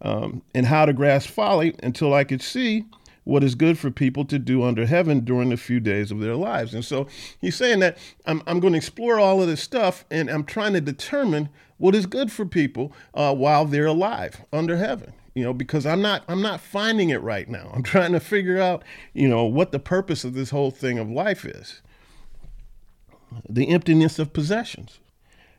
Um, 0.01 0.41
and 0.53 0.65
how 0.65 0.85
to 0.85 0.93
grasp 0.93 1.29
folly 1.29 1.75
until 1.81 2.13
I 2.13 2.25
could 2.25 2.41
see 2.41 2.85
what 3.23 3.43
is 3.43 3.55
good 3.55 3.77
for 3.77 3.89
people 3.89 4.25
to 4.25 4.37
do 4.37 4.63
under 4.63 4.85
heaven 4.85 5.21
during 5.21 5.49
the 5.49 5.55
few 5.55 5.79
days 5.79 6.11
of 6.11 6.19
their 6.19 6.35
lives. 6.35 6.73
And 6.73 6.83
so 6.83 7.07
he's 7.39 7.55
saying 7.55 7.79
that 7.79 7.97
I'm, 8.25 8.43
I'm 8.45 8.59
going 8.59 8.73
to 8.73 8.77
explore 8.77 9.17
all 9.17 9.41
of 9.41 9.47
this 9.47 9.63
stuff 9.63 10.03
and 10.11 10.29
I'm 10.29 10.43
trying 10.43 10.73
to 10.73 10.81
determine 10.81 11.47
what 11.77 11.95
is 11.95 12.05
good 12.05 12.33
for 12.33 12.45
people 12.45 12.91
uh, 13.13 13.33
while 13.33 13.65
they're 13.65 13.85
alive 13.85 14.43
under 14.51 14.75
heaven 14.75 15.13
you 15.35 15.43
know 15.43 15.53
because 15.53 15.85
i'm 15.85 16.01
not 16.01 16.23
i'm 16.27 16.41
not 16.41 16.59
finding 16.59 17.09
it 17.09 17.21
right 17.21 17.49
now. 17.49 17.71
I'm 17.73 17.83
trying 17.93 18.13
to 18.13 18.19
figure 18.19 18.59
out 18.59 18.83
you 19.13 19.27
know 19.27 19.45
what 19.45 19.71
the 19.71 19.79
purpose 19.79 20.23
of 20.23 20.33
this 20.33 20.49
whole 20.49 20.71
thing 20.71 20.99
of 20.99 21.09
life 21.09 21.45
is. 21.45 21.81
The 23.49 23.69
emptiness 23.69 24.19
of 24.19 24.33
possessions. 24.33 24.99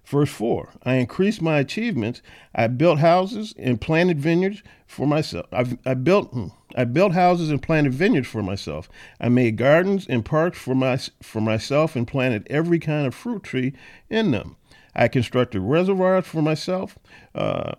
Verse 0.04 0.30
4 0.30 0.68
i 0.82 0.94
increased 0.94 1.40
my 1.40 1.58
achievements. 1.58 2.20
I 2.54 2.66
built 2.66 2.98
houses 2.98 3.54
and 3.58 3.80
planted 3.80 4.20
vineyards 4.20 4.62
for 4.86 5.06
myself. 5.06 5.46
I've, 5.50 5.78
i 5.86 5.94
built 5.94 6.30
hmm, 6.30 6.48
i 6.76 6.84
built 6.84 7.12
houses 7.12 7.50
and 7.50 7.62
planted 7.62 7.94
vineyards 7.94 8.28
for 8.28 8.42
myself. 8.42 8.88
I 9.20 9.28
made 9.28 9.56
gardens 9.56 10.06
and 10.06 10.24
parks 10.24 10.58
for 10.58 10.74
my 10.74 10.98
for 11.22 11.40
myself 11.40 11.96
and 11.96 12.06
planted 12.06 12.46
every 12.50 12.78
kind 12.78 13.06
of 13.06 13.14
fruit 13.14 13.42
tree 13.42 13.72
in 14.10 14.30
them. 14.30 14.56
I 14.94 15.08
constructed 15.08 15.60
reservoirs 15.60 16.26
for 16.26 16.42
myself 16.42 16.98
uh, 17.34 17.72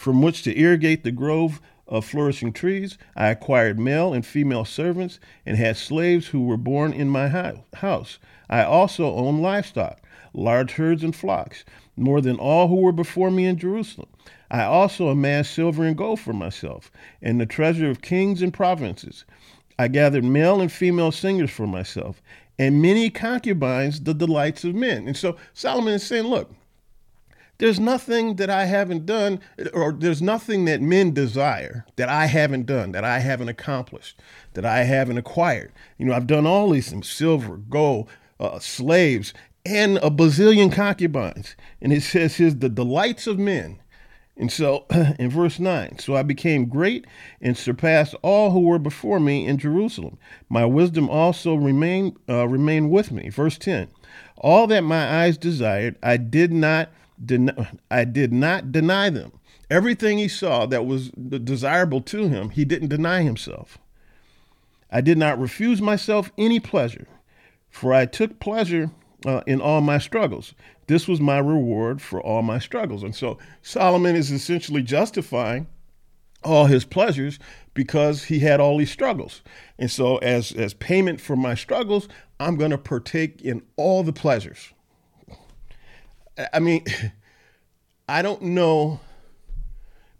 from 0.00 0.22
which 0.22 0.42
to 0.42 0.58
irrigate 0.58 1.04
the 1.04 1.12
grove 1.12 1.60
of 1.86 2.06
flourishing 2.06 2.54
trees. 2.54 2.96
I 3.14 3.28
acquired 3.28 3.78
male 3.78 4.14
and 4.14 4.24
female 4.24 4.64
servants 4.64 5.20
and 5.44 5.58
had 5.58 5.76
slaves 5.76 6.28
who 6.28 6.46
were 6.46 6.56
born 6.56 6.94
in 6.94 7.10
my 7.10 7.28
house. 7.28 8.18
I 8.48 8.64
also 8.64 9.14
owned 9.14 9.42
livestock, 9.42 10.00
large 10.32 10.72
herds 10.72 11.04
and 11.04 11.14
flocks, 11.14 11.66
more 11.96 12.22
than 12.22 12.36
all 12.36 12.68
who 12.68 12.76
were 12.76 12.92
before 12.92 13.30
me 13.30 13.44
in 13.44 13.58
Jerusalem. 13.58 14.08
I 14.50 14.62
also 14.62 15.08
amassed 15.08 15.52
silver 15.52 15.84
and 15.84 15.98
gold 15.98 16.18
for 16.18 16.32
myself, 16.32 16.90
and 17.20 17.38
the 17.38 17.44
treasure 17.44 17.90
of 17.90 18.00
kings 18.00 18.40
and 18.40 18.54
provinces. 18.54 19.26
I 19.78 19.88
gathered 19.88 20.24
male 20.24 20.62
and 20.62 20.72
female 20.72 21.12
singers 21.12 21.50
for 21.50 21.66
myself, 21.66 22.22
and 22.58 22.80
many 22.80 23.10
concubines, 23.10 24.00
the 24.00 24.14
delights 24.14 24.64
of 24.64 24.74
men. 24.74 25.06
And 25.06 25.16
so 25.16 25.36
Solomon 25.52 25.92
is 25.92 26.04
saying, 26.04 26.24
look, 26.24 26.50
there's 27.60 27.78
nothing 27.78 28.36
that 28.36 28.50
I 28.50 28.64
haven't 28.64 29.06
done, 29.06 29.40
or 29.72 29.92
there's 29.92 30.20
nothing 30.20 30.64
that 30.64 30.80
men 30.80 31.12
desire 31.12 31.86
that 31.96 32.08
I 32.08 32.26
haven't 32.26 32.66
done, 32.66 32.92
that 32.92 33.04
I 33.04 33.20
haven't 33.20 33.48
accomplished, 33.48 34.18
that 34.54 34.64
I 34.64 34.84
haven't 34.84 35.18
acquired. 35.18 35.72
You 35.96 36.06
know, 36.06 36.14
I've 36.14 36.26
done 36.26 36.46
all 36.46 36.70
these 36.70 36.90
things 36.90 37.08
silver, 37.08 37.58
gold, 37.58 38.08
uh, 38.40 38.58
slaves, 38.58 39.32
and 39.64 39.98
a 39.98 40.10
bazillion 40.10 40.72
concubines. 40.72 41.54
And 41.80 41.92
it 41.92 42.02
says, 42.02 42.36
here's 42.36 42.56
the 42.56 42.68
delights 42.68 43.26
of 43.26 43.38
men 43.38 43.80
and 44.40 44.50
so 44.50 44.86
in 45.18 45.28
verse 45.28 45.60
9, 45.60 45.98
so 45.98 46.16
I 46.16 46.22
became 46.22 46.64
great 46.64 47.06
and 47.42 47.56
surpassed 47.56 48.14
all 48.22 48.50
who 48.50 48.60
were 48.60 48.78
before 48.78 49.20
me 49.20 49.46
in 49.46 49.58
Jerusalem. 49.58 50.16
My 50.48 50.64
wisdom 50.64 51.10
also 51.10 51.54
remained, 51.54 52.16
uh, 52.26 52.48
remained 52.48 52.90
with 52.90 53.12
me. 53.12 53.28
Verse 53.28 53.58
10, 53.58 53.88
all 54.38 54.66
that 54.68 54.80
my 54.80 55.22
eyes 55.22 55.36
desired, 55.36 55.96
I 56.02 56.16
did 56.16 56.52
not 56.54 56.90
den- 57.24 57.80
I 57.90 58.04
did 58.04 58.32
not 58.32 58.72
deny 58.72 59.10
them. 59.10 59.32
Everything 59.70 60.18
he 60.18 60.28
saw 60.28 60.66
that 60.66 60.86
was 60.86 61.10
desirable 61.10 62.00
to 62.02 62.28
him, 62.28 62.50
he 62.50 62.64
didn't 62.64 62.88
deny 62.88 63.22
himself. 63.22 63.78
I 64.90 65.00
did 65.00 65.16
not 65.16 65.38
refuse 65.38 65.80
myself 65.80 66.32
any 66.36 66.58
pleasure, 66.58 67.06
for 67.68 67.94
I 67.94 68.06
took 68.06 68.40
pleasure 68.40 68.90
uh, 69.24 69.42
in 69.46 69.60
all 69.60 69.80
my 69.80 69.98
struggles. 69.98 70.54
This 70.88 71.06
was 71.06 71.20
my 71.20 71.38
reward 71.38 72.02
for 72.02 72.20
all 72.20 72.42
my 72.42 72.58
struggles. 72.58 73.04
And 73.04 73.14
so 73.14 73.38
Solomon 73.62 74.16
is 74.16 74.32
essentially 74.32 74.82
justifying 74.82 75.68
all 76.42 76.66
his 76.66 76.84
pleasures 76.84 77.38
because 77.74 78.24
he 78.24 78.40
had 78.40 78.60
all 78.60 78.78
these 78.78 78.90
struggles. 78.90 79.42
And 79.78 79.90
so 79.90 80.16
as 80.18 80.52
as 80.52 80.74
payment 80.74 81.20
for 81.20 81.36
my 81.36 81.54
struggles, 81.54 82.08
I'm 82.40 82.56
going 82.56 82.70
to 82.72 82.78
partake 82.78 83.40
in 83.42 83.62
all 83.76 84.02
the 84.02 84.12
pleasures. 84.12 84.72
I 86.52 86.58
mean, 86.60 86.84
I 88.08 88.22
don't 88.22 88.42
know 88.42 89.00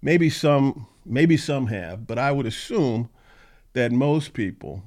maybe 0.03 0.31
some 0.31 0.87
maybe 1.05 1.37
some 1.37 1.67
have, 1.67 2.07
but 2.07 2.19
I 2.19 2.33
would 2.33 2.47
assume 2.47 3.09
that 3.73 3.93
most 3.93 4.33
people 4.33 4.83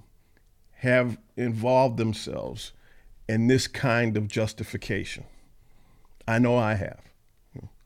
have 0.77 1.17
involved 1.35 1.97
themselves 1.97 2.73
in 3.27 3.47
this 3.47 3.67
kind 3.67 4.17
of 4.17 4.27
justification. 4.27 5.23
I 6.27 6.39
know 6.39 6.57
I 6.57 6.75
have. 6.75 7.01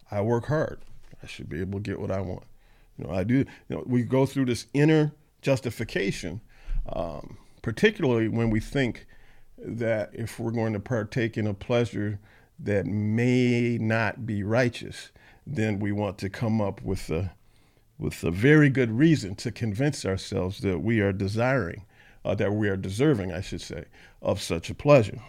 I 0.10 0.22
work 0.22 0.48
hard. 0.48 0.80
I 1.22 1.27
should 1.27 1.50
be 1.50 1.62
able 1.62 1.80
to 1.80 1.84
get 1.84 2.00
what 2.00 2.12
I 2.12 2.22
want. 2.22 2.44
You 2.98 3.06
know, 3.06 3.13
I 3.13 3.24
do. 3.24 3.38
You 3.38 3.46
know, 3.70 3.84
we 3.86 4.04
go 4.04 4.25
through 4.25 4.46
this 4.46 4.68
inner 4.74 5.12
justification, 5.42 6.42
um, 6.89 7.38
particularly 7.62 8.27
when 8.27 8.50
we 8.50 8.60
think 8.60 9.06
that 9.58 10.12
if 10.13 10.39
we're 10.39 10.51
going 10.51 10.74
to 10.74 10.80
partake 10.80 11.38
in 11.38 11.48
a 11.48 11.54
pleasure 11.54 12.20
that 12.60 12.86
may 12.86 13.78
not 13.80 14.26
be 14.26 14.44
righteous, 14.44 15.12
then 15.46 15.80
we 15.80 15.92
want 15.92 16.18
to 16.20 16.30
come 16.30 16.62
up 16.62 16.82
with 16.82 17.10
a 17.10 17.32
with 18.00 18.24
a 18.24 18.30
very 18.30 18.70
good 18.70 18.92
reason 18.92 19.34
to 19.34 19.52
convince 19.52 20.06
ourselves 20.06 20.60
that 20.60 20.80
we 20.80 21.00
are 21.00 21.12
desiring 21.12 21.84
uh, 22.28 22.36
that 22.36 22.54
we 22.54 22.68
are 22.68 22.76
deserving, 22.76 23.32
I 23.32 23.40
should 23.40 23.62
say, 23.62 23.86
of 24.22 24.42
such 24.42 24.70
a 24.70 24.76
pleasure. 24.76 25.20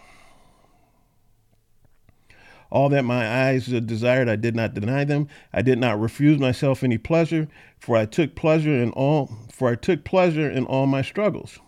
All 2.69 2.89
that 2.89 3.05
my 3.05 3.47
eyes 3.47 3.67
desired, 3.67 4.27
I 4.27 4.35
did 4.35 4.53
not 4.55 4.73
deny 4.73 5.05
them. 5.05 5.29
I 5.53 5.61
did 5.61 5.79
not 5.79 5.99
refuse 5.99 6.37
myself 6.37 6.83
any 6.83 6.97
pleasure, 6.97 7.47
for 7.79 7.95
I 7.95 8.05
took 8.05 8.35
pleasure 8.35 8.73
in 8.73 8.91
all 8.91 9.31
for 9.49 9.69
I 9.69 9.75
took 9.75 10.03
pleasure 10.03 10.49
in 10.49 10.65
all 10.65 10.85
my 10.85 11.01
struggles. 11.01 11.59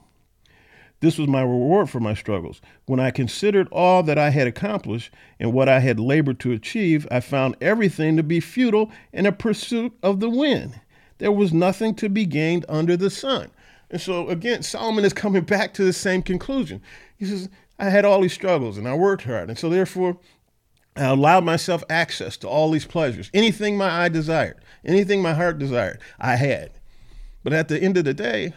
This 1.02 1.18
was 1.18 1.28
my 1.28 1.42
reward 1.42 1.90
for 1.90 2.00
my 2.00 2.14
struggles. 2.14 2.62
When 2.86 3.00
I 3.00 3.10
considered 3.10 3.68
all 3.72 4.04
that 4.04 4.20
I 4.20 4.30
had 4.30 4.48
accomplished 4.48 5.12
and 5.40 5.52
what 5.52 5.68
I 5.68 5.80
had 5.80 6.00
labored 6.00 6.40
to 6.42 6.52
achieve, 6.52 7.08
I 7.10 7.20
found 7.20 7.58
everything 7.60 8.16
to 8.18 8.24
be 8.24 8.40
futile 8.40 8.92
in 9.12 9.26
a 9.26 9.32
pursuit 9.32 9.94
of 10.04 10.20
the 10.20 10.30
wind. 10.30 10.80
There 11.18 11.32
was 11.32 11.52
nothing 11.52 11.96
to 11.96 12.08
be 12.08 12.26
gained 12.26 12.66
under 12.70 12.96
the 12.96 13.10
sun. 13.10 13.50
And 13.90 14.00
so 14.00 14.30
again, 14.30 14.62
Solomon 14.62 15.04
is 15.04 15.12
coming 15.12 15.44
back 15.44 15.74
to 15.74 15.84
the 15.84 15.92
same 15.92 16.22
conclusion. 16.22 16.82
He 17.18 17.26
says, 17.26 17.50
I 17.80 17.90
had 17.90 18.06
all 18.06 18.22
these 18.22 18.34
struggles 18.34 18.78
and 18.78 18.88
I 18.88 18.94
worked 18.94 19.24
hard. 19.24 19.50
And 19.50 19.58
so 19.58 19.70
therefore, 19.70 20.18
I 20.96 21.06
allowed 21.06 21.44
myself 21.44 21.84
access 21.90 22.38
to 22.38 22.48
all 22.48 22.70
these 22.70 22.86
pleasures. 22.86 23.32
Anything 23.34 23.76
my 23.76 24.04
eye 24.04 24.10
desired, 24.10 24.58
anything 24.86 25.22
my 25.22 25.34
heart 25.34 25.58
desired, 25.58 26.00
I 26.20 26.36
had. 26.36 26.72
But 27.44 27.54
at 27.54 27.70
the 27.70 27.82
end 27.82 27.98
of 27.98 28.06
the 28.06 28.14
day, 28.14 28.54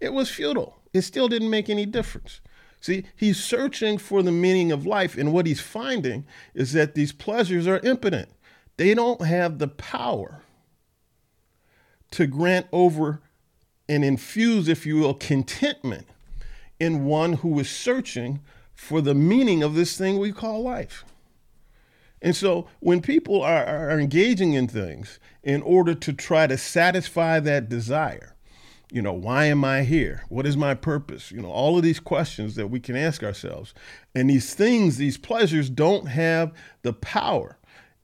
it 0.00 0.12
was 0.12 0.30
futile. 0.30 0.76
It 0.96 1.02
still 1.02 1.28
didn't 1.28 1.50
make 1.50 1.68
any 1.68 1.86
difference. 1.86 2.40
See, 2.80 3.04
he's 3.16 3.42
searching 3.42 3.98
for 3.98 4.22
the 4.22 4.32
meaning 4.32 4.70
of 4.70 4.86
life, 4.86 5.16
and 5.16 5.32
what 5.32 5.46
he's 5.46 5.60
finding 5.60 6.24
is 6.54 6.72
that 6.72 6.94
these 6.94 7.12
pleasures 7.12 7.66
are 7.66 7.80
impotent. 7.80 8.28
They 8.76 8.94
don't 8.94 9.22
have 9.22 9.58
the 9.58 9.68
power 9.68 10.42
to 12.12 12.26
grant 12.26 12.66
over 12.72 13.20
and 13.88 14.04
infuse, 14.04 14.68
if 14.68 14.86
you 14.86 14.96
will, 14.98 15.14
contentment 15.14 16.06
in 16.78 17.04
one 17.04 17.34
who 17.34 17.58
is 17.58 17.70
searching 17.70 18.40
for 18.74 19.00
the 19.00 19.14
meaning 19.14 19.62
of 19.62 19.74
this 19.74 19.96
thing 19.96 20.18
we 20.18 20.32
call 20.32 20.62
life. 20.62 21.04
And 22.22 22.36
so 22.36 22.68
when 22.80 23.00
people 23.00 23.42
are, 23.42 23.64
are 23.66 23.98
engaging 23.98 24.52
in 24.54 24.68
things 24.68 25.18
in 25.42 25.62
order 25.62 25.94
to 25.94 26.12
try 26.12 26.46
to 26.46 26.58
satisfy 26.58 27.40
that 27.40 27.68
desire, 27.68 28.35
you 28.90 29.02
know, 29.02 29.12
why 29.12 29.46
am 29.46 29.64
I 29.64 29.82
here? 29.82 30.24
What 30.28 30.46
is 30.46 30.56
my 30.56 30.74
purpose? 30.74 31.32
You 31.32 31.42
know, 31.42 31.50
all 31.50 31.76
of 31.76 31.82
these 31.82 32.00
questions 32.00 32.54
that 32.54 32.68
we 32.68 32.78
can 32.78 32.96
ask 32.96 33.22
ourselves. 33.22 33.74
And 34.14 34.30
these 34.30 34.54
things, 34.54 34.96
these 34.96 35.18
pleasures 35.18 35.68
don't 35.68 36.06
have 36.06 36.52
the 36.82 36.92
power 36.92 37.58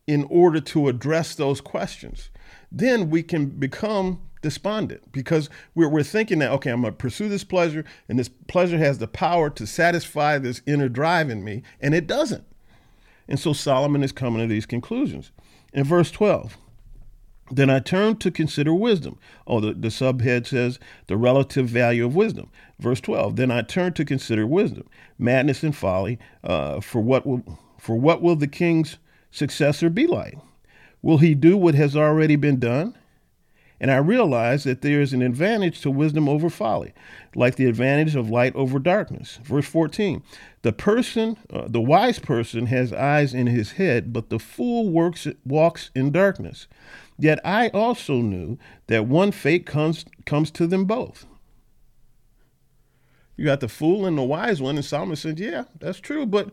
in 0.07 0.25
order 0.25 0.61
to 0.61 0.89
address 0.89 1.35
those 1.35 1.61
questions. 1.61 2.31
Then 2.71 3.11
we 3.11 3.23
can 3.23 3.47
become 3.47 4.21
despondent 4.41 5.13
because 5.13 5.49
we're, 5.75 5.89
we're 5.89 6.03
thinking 6.03 6.41
that, 6.41 6.51
okay, 6.51 6.71
I'm 6.71 6.81
going 6.81 6.93
to 6.93 6.97
pursue 6.97 7.29
this 7.29 7.45
pleasure, 7.45 7.85
and 8.09 8.19
this 8.19 8.29
pleasure 8.29 8.79
has 8.79 8.99
the 8.99 9.07
power 9.07 9.51
to 9.51 9.67
satisfy 9.67 10.39
this 10.39 10.63
inner 10.67 10.89
drive 10.89 11.31
in 11.31 11.45
me, 11.45 11.63
and 11.81 11.95
it 11.95 12.09
doesn't. 12.09 12.45
And 13.29 13.39
so 13.39 13.53
Solomon 13.53 14.03
is 14.03 14.11
coming 14.11 14.41
to 14.41 14.49
these 14.49 14.67
conclusions. 14.67 15.31
In 15.73 15.85
verse 15.85 16.11
12, 16.11 16.59
then 17.53 17.69
I 17.69 17.81
turned 17.81 18.21
to 18.23 18.31
consider 18.31 18.73
wisdom. 18.73 19.19
Oh, 19.47 19.61
the, 19.61 19.75
the 19.75 19.89
subhead 19.89 20.47
says 20.47 20.79
the 21.07 21.17
relative 21.17 21.69
value 21.69 22.07
of 22.07 22.17
wisdom. 22.17 22.51
Verse 22.79 23.01
12, 23.01 23.37
then 23.37 23.51
I 23.51 23.63
turned 23.63 23.95
to 23.97 24.05
consider 24.05 24.47
wisdom, 24.47 24.89
madness 25.19 25.63
and 25.63 25.77
folly. 25.77 26.19
Uh, 26.43 26.81
for 26.81 27.01
what 27.01 27.27
will 27.27 27.59
for 27.79 27.97
what 27.97 28.23
will 28.23 28.37
the 28.37 28.47
king's 28.47 28.99
successor 29.31 29.91
be 29.91 30.07
like? 30.07 30.39
Will 31.03 31.19
he 31.19 31.35
do 31.35 31.57
what 31.57 31.75
has 31.75 31.97
already 31.97 32.37
been 32.37 32.59
done? 32.59 32.97
And 33.83 33.91
I 33.91 33.97
realized 33.97 34.65
that 34.65 34.83
there 34.83 35.01
is 35.01 35.13
an 35.13 35.23
advantage 35.23 35.81
to 35.81 35.91
wisdom 35.91 36.29
over 36.29 36.49
folly, 36.49 36.95
like 37.35 37.57
the 37.57 37.67
advantage 37.67 38.15
of 38.15 38.31
light 38.31 38.55
over 38.55 38.79
darkness. 38.79 39.41
Verse 39.43 39.67
14 39.67 40.23
The 40.63 40.73
person, 40.73 41.37
uh, 41.53 41.67
the 41.67 41.81
wise 41.81 42.21
person, 42.21 42.67
has 42.67 42.93
eyes 42.93 43.35
in 43.35 43.49
his 43.49 43.73
head, 43.73 44.13
but 44.13 44.31
the 44.31 44.39
fool 44.39 44.89
works, 44.89 45.27
walks 45.45 45.91
in 45.97 46.13
darkness. 46.13 46.69
Yet 47.19 47.39
I 47.45 47.69
also 47.69 48.17
knew 48.17 48.59
that 48.87 49.07
one 49.07 49.33
fate 49.33 49.67
comes, 49.67 50.05
comes 50.27 50.51
to 50.53 50.67
them 50.67 50.85
both. 50.87 51.27
You 53.37 53.47
got 53.47 53.61
the 53.61 53.69
fool 53.69 54.07
and 54.07 54.19
the 54.19 54.23
wise 54.23 54.61
one, 54.61 54.77
and 54.77 54.85
Solomon 54.85 55.17
said, 55.17 55.39
Yeah, 55.39 55.65
that's 55.81 56.01
true, 56.01 56.27
but 56.27 56.51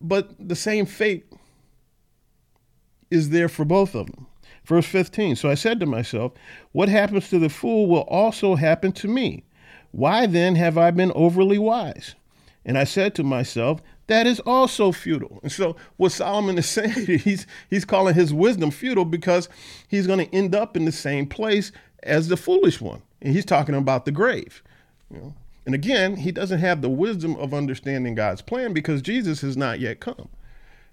but 0.00 0.34
the 0.38 0.56
same 0.56 0.86
fate 0.86 1.32
is 3.10 3.30
there 3.30 3.48
for 3.48 3.64
both 3.64 3.94
of 3.94 4.06
them. 4.06 4.26
Verse 4.64 4.86
15 4.86 5.36
So 5.36 5.48
I 5.48 5.54
said 5.54 5.80
to 5.80 5.86
myself, 5.86 6.32
What 6.72 6.88
happens 6.88 7.28
to 7.30 7.38
the 7.38 7.48
fool 7.48 7.86
will 7.86 8.02
also 8.02 8.56
happen 8.56 8.92
to 8.92 9.08
me. 9.08 9.44
Why 9.92 10.26
then 10.26 10.56
have 10.56 10.76
I 10.76 10.90
been 10.90 11.12
overly 11.14 11.58
wise? 11.58 12.14
And 12.64 12.76
I 12.76 12.84
said 12.84 13.14
to 13.14 13.22
myself, 13.22 13.80
that 14.08 14.26
is 14.26 14.40
also 14.40 14.92
futile. 14.92 15.40
And 15.42 15.50
so 15.50 15.76
what 15.96 16.12
Solomon 16.12 16.58
is 16.58 16.66
saying, 16.68 17.18
he's 17.18 17.46
he's 17.68 17.84
calling 17.84 18.14
his 18.14 18.32
wisdom 18.32 18.70
futile 18.70 19.04
because 19.04 19.48
he's 19.88 20.06
going 20.06 20.26
to 20.26 20.34
end 20.34 20.54
up 20.54 20.76
in 20.76 20.84
the 20.84 20.92
same 20.92 21.26
place 21.26 21.72
as 22.02 22.28
the 22.28 22.36
foolish 22.36 22.80
one. 22.80 23.02
And 23.20 23.34
he's 23.34 23.44
talking 23.44 23.74
about 23.74 24.04
the 24.04 24.12
grave. 24.12 24.62
You 25.10 25.18
know? 25.18 25.34
And 25.64 25.74
again, 25.74 26.16
he 26.16 26.30
doesn't 26.30 26.60
have 26.60 26.80
the 26.80 26.88
wisdom 26.88 27.34
of 27.36 27.52
understanding 27.52 28.14
God's 28.14 28.40
plan 28.40 28.72
because 28.72 29.02
Jesus 29.02 29.40
has 29.40 29.56
not 29.56 29.80
yet 29.80 29.98
come. 29.98 30.28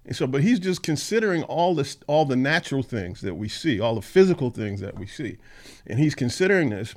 And 0.05 0.15
so, 0.15 0.27
but 0.27 0.41
he's 0.41 0.59
just 0.59 0.83
considering 0.83 1.43
all 1.43 1.75
this, 1.75 1.97
all 2.07 2.25
the 2.25 2.35
natural 2.35 2.83
things 2.83 3.21
that 3.21 3.35
we 3.35 3.47
see, 3.47 3.79
all 3.79 3.95
the 3.95 4.01
physical 4.01 4.49
things 4.49 4.81
that 4.81 4.99
we 4.99 5.05
see, 5.05 5.37
and 5.85 5.99
he's 5.99 6.15
considering 6.15 6.71
this, 6.71 6.95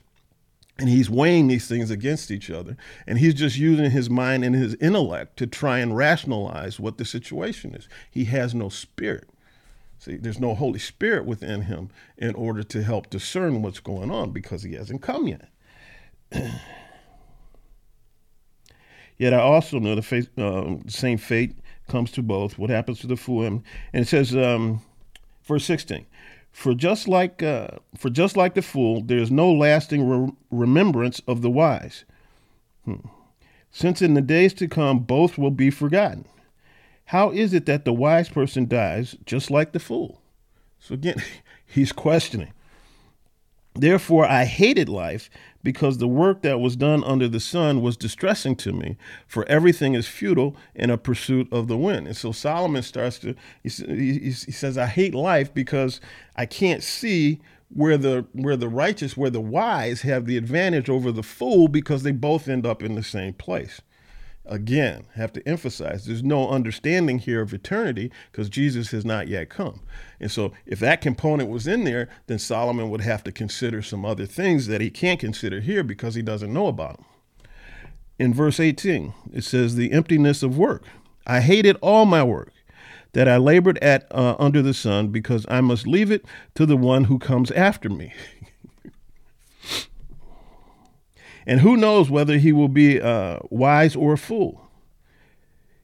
and 0.79 0.89
he's 0.89 1.09
weighing 1.09 1.49
these 1.49 1.67
things 1.67 1.91
against 1.91 2.31
each 2.31 2.51
other, 2.51 2.77
and 3.07 3.19
he's 3.19 3.35
just 3.35 3.57
using 3.57 3.91
his 3.91 4.11
mind 4.11 4.45
and 4.45 4.55
his 4.55 4.75
intellect 4.75 5.37
to 5.39 5.47
try 5.47 5.79
and 5.79 5.97
rationalize 5.97 6.79
what 6.79 6.99
the 6.99 7.05
situation 7.05 7.75
is. 7.75 7.89
He 8.11 8.25
has 8.27 8.55
no 8.55 8.69
spirit. 8.69 9.29
See, 9.99 10.17
there's 10.17 10.39
no 10.39 10.55
Holy 10.55 10.79
Spirit 10.79 11.25
within 11.25 11.63
him 11.63 11.89
in 12.19 12.35
order 12.35 12.63
to 12.63 12.83
help 12.83 13.09
discern 13.09 13.63
what's 13.63 13.81
going 13.81 14.11
on 14.11 14.31
because 14.31 14.63
he 14.63 14.75
hasn't 14.75 15.01
come 15.01 15.27
yet. 15.27 15.49
Yet 19.19 19.33
I 19.33 19.39
also 19.39 19.79
know 19.79 19.95
the 19.95 20.29
uh, 20.37 20.89
same 20.91 21.17
fate 21.17 21.57
comes 21.89 22.11
to 22.13 22.23
both. 22.23 22.59
What 22.59 22.69
happens 22.69 23.01
to 23.01 23.07
the 23.07 23.17
fool? 23.17 23.47
And 23.47 23.63
it 23.95 24.07
says, 24.07 24.37
um, 24.37 24.83
verse 25.45 25.65
16, 25.65 26.05
for 26.57 26.73
just 26.73 27.07
like 27.07 27.43
uh, 27.43 27.69
for 27.99 28.09
just 28.09 28.35
like 28.35 28.55
the 28.55 28.63
fool, 28.63 29.03
there 29.03 29.19
is 29.19 29.31
no 29.31 29.53
lasting 29.53 30.09
re- 30.09 30.33
remembrance 30.51 31.21
of 31.29 31.43
the 31.43 31.51
wise. 31.51 32.07
Hmm. 32.87 33.09
Since 33.71 34.01
in 34.01 34.15
the 34.15 34.23
days 34.23 34.55
to 34.55 34.67
come, 34.67 35.01
both 35.01 35.37
will 35.37 35.51
be 35.51 35.69
forgotten. 35.69 36.25
How 37.05 37.31
is 37.31 37.53
it 37.53 37.67
that 37.67 37.85
the 37.85 37.93
wise 37.93 38.31
person 38.31 38.67
dies 38.67 39.17
just 39.27 39.51
like 39.51 39.73
the 39.73 39.79
fool? 39.79 40.23
So 40.81 40.95
again, 40.95 41.23
he's 41.67 41.93
questioning. 41.93 42.55
Therefore, 43.79 44.27
I 44.27 44.45
hated 44.45 44.89
life 44.89 45.31
because 45.63 45.99
the 45.99 46.09
work 46.09 46.43
that 46.43 46.61
was 46.61 46.77
done 46.77 47.03
under 47.05 47.29
the 47.29 47.41
sun 47.41 47.83
was 47.83 47.97
distressing 47.97 48.57
to 48.57 48.73
me, 48.73 48.97
for 49.27 49.45
everything 49.49 49.95
is 49.95 50.07
futile 50.07 50.57
in 50.75 50.91
a 50.91 50.99
pursuit 50.99 51.49
of 51.53 51.69
the 51.69 51.77
wind. 51.77 52.07
And 52.07 52.17
so 52.17 52.33
Solomon 52.33 52.83
starts 52.83 53.19
to, 53.21 53.35
he, 53.63 53.69
he, 53.69 54.21
he 54.21 54.31
says, 54.31 54.79
I 54.79 54.87
hate 54.87 55.15
life 55.15 55.53
because 55.53 56.01
I 56.37 56.47
can't 56.47 56.83
see 56.83 57.41
where 57.69 57.99
the 57.99 58.25
where 58.33 58.57
the 58.57 58.69
righteous, 58.69 59.17
where 59.17 59.31
the 59.31 59.41
wise 59.41 60.03
have 60.03 60.27
the 60.27 60.37
advantage 60.37 60.89
over 60.89 61.11
the 61.11 61.25
fool 61.25 61.67
because 61.67 62.05
they 62.05 62.13
both 62.13 62.47
end 62.49 62.65
up 62.65 62.83
in 62.83 62.95
the 62.95 63.03
same 63.03 63.35
place 63.35 63.81
again 64.49 65.07
have 65.15 65.33
to 65.33 65.47
emphasize 65.49 66.05
there's 66.05 66.23
no 66.23 66.49
understanding 66.49 67.19
here 67.19 67.41
of 67.41 67.53
eternity 67.53 68.11
because 68.31 68.49
jesus 68.49 68.91
has 68.91 69.05
not 69.05 69.29
yet 69.29 69.49
come. 69.49 69.81
And 70.21 70.31
so 70.31 70.53
if 70.65 70.79
that 70.81 71.01
component 71.01 71.51
was 71.51 71.67
in 71.67 71.85
there 71.85 72.09
then 72.27 72.39
solomon 72.39 72.91
would 72.91 73.03
have 73.03 73.25
to 73.25 73.33
consider 73.33 73.83
some 73.83 74.05
other 74.05 74.27
things 74.27 74.67
that 74.67 74.81
he 74.81 74.91
can't 74.91 75.21
consider 75.21 75.61
here 75.61 75.83
because 75.83 76.15
he 76.15 76.23
doesn't 76.23 76.53
know 76.53 76.67
about 76.67 76.97
them 76.97 77.07
in 78.19 78.35
verse 78.35 78.61
18 78.61 79.13
it 79.33 79.45
says 79.45 79.75
the 79.75 79.93
emptiness 79.93 80.43
of 80.43 80.57
work. 80.57 80.85
I 81.27 81.41
hated 81.41 81.77
all 81.83 82.07
my 82.07 82.23
work 82.23 82.53
that 83.13 83.29
i 83.29 83.37
labored 83.39 83.79
at 83.79 84.07
uh, 84.11 84.37
under 84.39 84.61
the 84.61 84.75
sun 84.75 85.09
because 85.09 85.47
i 85.49 85.61
must 85.61 85.87
leave 85.87 86.11
it 86.11 86.25
to 86.55 86.67
the 86.67 86.77
one 86.77 87.05
who 87.05 87.19
comes 87.19 87.51
after 87.53 87.89
me 87.89 88.13
And 91.47 91.61
who 91.61 91.77
knows 91.77 92.11
whether 92.11 92.39
he 92.39 92.53
will 92.53 92.69
be 92.69 93.01
uh, 93.01 93.39
wise 93.51 93.95
or 93.95 94.15
a 94.15 94.19
fool? 94.19 94.69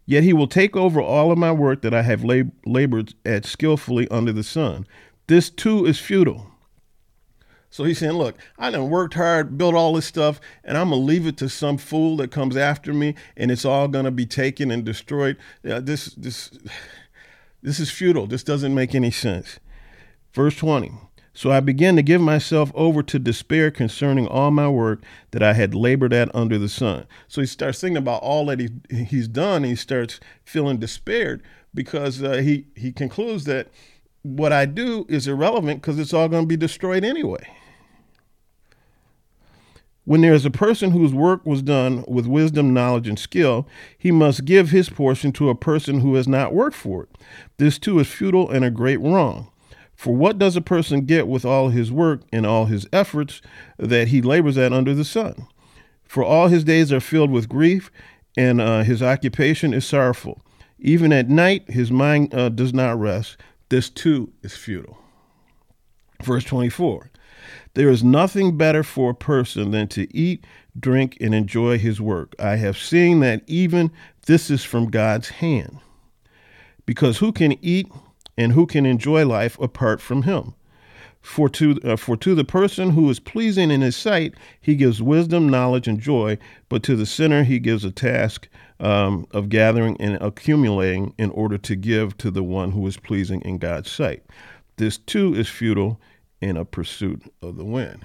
Yet 0.04 0.25
he 0.25 0.33
will 0.33 0.49
take 0.49 0.76
over 0.76 1.00
all 1.00 1.31
of 1.31 1.38
my 1.38 1.52
work 1.52 1.83
that 1.83 1.95
I 1.95 2.02
have 2.02 2.25
lab- 2.25 2.52
labored 2.66 3.14
at 3.25 3.45
skillfully 3.45 4.09
under 4.09 4.33
the 4.33 4.42
sun. 4.42 4.87
This 5.28 5.49
too 5.49 5.87
is 5.87 6.00
futile. 6.00 6.49
So 7.71 7.85
he's 7.85 7.99
saying, 7.99 8.14
Look, 8.14 8.37
I 8.59 8.71
done 8.71 8.90
worked 8.90 9.14
hard, 9.14 9.57
built 9.57 9.75
all 9.75 9.95
this 9.95 10.04
stuff, 10.04 10.40
and 10.64 10.76
I'm 10.76 10.90
going 10.90 11.00
to 11.00 11.07
leave 11.07 11.26
it 11.26 11.37
to 11.38 11.49
some 11.49 11.78
fool 11.78 12.16
that 12.19 12.33
comes 12.33 12.57
after 12.57 12.92
me, 12.92 13.14
and 13.37 13.50
it's 13.50 13.64
all 13.64 13.88
going 13.88 14.04
to 14.04 14.11
be 14.11 14.26
taken 14.26 14.71
and 14.71 14.85
destroyed. 14.85 15.38
This, 15.62 16.07
this, 16.14 16.50
this 17.62 17.78
is 17.78 17.90
futile. 17.90 18.26
This 18.26 18.42
doesn't 18.42 18.75
make 18.75 18.95
any 18.95 19.12
sense. 19.12 19.61
Verse 20.35 20.57
20 20.57 20.92
so 21.35 21.51
I 21.51 21.61
began 21.61 21.97
to 21.97 22.03
give 22.03 22.21
myself 22.21 22.71
over 22.75 23.03
to 23.05 23.19
despair 23.19 23.71
concerning 23.71 24.27
all 24.27 24.51
my 24.51 24.69
work 24.69 25.03
that 25.31 25.43
I 25.43 25.55
had 25.55 25.75
labored 25.75 26.12
at 26.12 26.35
under 26.35 26.59
the 26.59 26.69
sun. 26.69 27.07
So 27.27 27.41
he 27.41 27.47
starts 27.47 27.81
thinking 27.81 27.97
about 27.97 28.23
all 28.23 28.47
that 28.47 28.61
he, 28.61 28.69
he's 29.05 29.29
done. 29.29 29.62
And 29.62 29.67
he 29.67 29.77
starts 29.77 30.21
feeling 30.45 30.79
despaired 30.79 31.43
because 31.75 32.23
uh, 32.23 32.35
he, 32.35 32.67
he 32.76 32.93
concludes 32.93 33.45
that 33.45 33.69
what 34.23 34.52
I 34.52 34.67
do 34.67 35.06
is 35.09 35.26
irrelevant 35.26 35.80
because 35.80 35.99
it's 35.99 36.13
all 36.13 36.28
going 36.28 36.45
to 36.45 36.49
be 36.49 36.56
destroyed 36.56 37.02
anyway. 37.02 37.49
When 40.04 40.21
there 40.21 40.35
is 40.35 40.45
a 40.45 40.50
person 40.50 40.91
whose 40.91 41.15
work 41.15 41.47
was 41.47 41.63
done 41.63 42.04
with 42.09 42.26
wisdom, 42.26 42.75
knowledge, 42.75 43.06
and 43.06 43.19
skill, 43.19 43.69
he 43.97 44.11
must 44.11 44.45
give 44.45 44.71
his 44.71 44.91
portion 44.91 45.30
to 45.33 45.49
a 45.49 45.54
person 45.54 46.00
who 46.00 46.17
has 46.17 46.26
not 46.26 46.52
worked 46.52 46.76
for 46.76 47.04
it. 47.04 47.19
This 47.56 47.78
too 47.78 48.00
is 48.00 48.09
futile 48.09 48.50
and 48.50 48.65
a 48.65 48.71
great 48.71 49.00
wrong. 49.00 49.51
For 50.02 50.17
what 50.17 50.36
does 50.36 50.56
a 50.56 50.60
person 50.60 51.02
get 51.02 51.28
with 51.28 51.45
all 51.45 51.69
his 51.69 51.93
work 51.93 52.23
and 52.32 52.45
all 52.45 52.65
his 52.65 52.88
efforts 52.93 53.41
that 53.78 54.08
he 54.08 54.21
labors 54.21 54.58
at 54.58 54.73
under 54.73 54.95
the 54.95 55.04
sun? 55.04 55.47
For 56.02 56.25
all 56.25 56.49
his 56.49 56.65
days 56.65 56.93
are 56.93 56.99
filled 56.99 57.30
with 57.30 57.49
grief, 57.49 57.88
and 58.36 58.60
uh, 58.60 58.82
his 58.82 59.00
occupation 59.00 59.73
is 59.73 59.86
sorrowful. 59.86 60.43
Even 60.80 61.12
at 61.12 61.28
night, 61.28 61.71
his 61.71 61.93
mind 61.93 62.34
uh, 62.34 62.49
does 62.49 62.75
not 62.75 62.99
rest. 62.99 63.36
This 63.69 63.88
too 63.88 64.32
is 64.43 64.56
futile. 64.56 64.99
Verse 66.21 66.43
24 66.43 67.12
There 67.75 67.88
is 67.88 68.02
nothing 68.02 68.56
better 68.56 68.82
for 68.82 69.10
a 69.10 69.15
person 69.15 69.71
than 69.71 69.86
to 69.86 70.12
eat, 70.12 70.45
drink, 70.76 71.17
and 71.21 71.32
enjoy 71.32 71.78
his 71.78 72.00
work. 72.00 72.34
I 72.41 72.56
have 72.56 72.76
seen 72.76 73.21
that 73.21 73.45
even 73.47 73.93
this 74.26 74.50
is 74.50 74.65
from 74.65 74.91
God's 74.91 75.28
hand. 75.28 75.78
Because 76.86 77.19
who 77.19 77.30
can 77.30 77.56
eat 77.65 77.86
and 78.36 78.52
who 78.52 78.66
can 78.66 78.86
enjoy 78.86 79.26
life 79.26 79.58
apart 79.58 80.00
from 80.00 80.23
him. 80.23 80.54
For 81.21 81.49
to, 81.50 81.78
uh, 81.84 81.97
for 81.97 82.16
to 82.16 82.34
the 82.34 82.45
person 82.45 82.90
who 82.90 83.08
is 83.08 83.21
pleasing 83.21 83.71
in 83.71 83.80
his 83.80 83.95
sight, 83.95 84.34
he 84.60 84.75
gives 84.75 85.00
wisdom, 85.00 85.49
knowledge, 85.49 85.86
and 85.86 86.00
joy, 86.00 86.36
but 86.68 86.82
to 86.82 86.97
the 86.97 87.06
sinner, 87.06 87.45
he 87.45 87.60
gives 87.60 87.84
a 87.84 87.92
task 87.92 88.49
um, 88.80 89.26
of 89.30 89.49
gathering 89.49 89.97
and 90.00 90.21
accumulating 90.21 91.14
in 91.18 91.30
order 91.30 91.58
to 91.58 91.76
give 91.76 92.16
to 92.18 92.30
the 92.30 92.42
one 92.42 92.73
who 92.73 92.84
is 92.88 92.97
pleasing 92.97 93.40
in 93.42 93.58
God's 93.58 93.90
sight. 93.90 94.25
This 94.76 94.99
too 94.99 95.32
is 95.34 95.49
futile 95.49 96.00
in 96.40 96.56
a 96.56 96.64
pursuit 96.64 97.23
of 97.40 97.56
the 97.56 97.64
wind. 97.64 98.04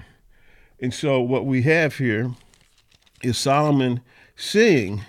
And 0.80 0.94
so, 0.94 1.20
what 1.20 1.44
we 1.44 1.62
have 1.62 1.96
here 1.96 2.30
is 3.22 3.36
Solomon 3.36 4.00
saying 4.36 5.02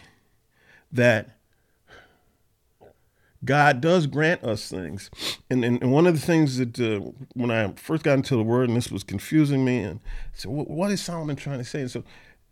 that 0.91 1.37
God 3.45 3.81
does 3.81 4.05
grant 4.07 4.43
us 4.43 4.69
things. 4.69 5.09
And, 5.49 5.63
and, 5.63 5.81
and 5.81 5.91
one 5.91 6.07
of 6.07 6.13
the 6.13 6.25
things 6.25 6.57
that 6.57 6.79
uh, 6.79 6.99
when 7.33 7.51
I 7.51 7.71
first 7.73 8.03
got 8.03 8.15
into 8.15 8.35
the 8.35 8.43
word, 8.43 8.69
and 8.69 8.77
this 8.77 8.91
was 8.91 9.03
confusing 9.03 9.63
me, 9.63 9.79
and 9.79 9.99
so 10.33 10.49
what, 10.49 10.91
is 10.91 11.01
Solomon 11.01 11.35
trying 11.35 11.59
to 11.59 11.63
say? 11.63 11.81
And 11.81 11.91
so, 11.91 12.03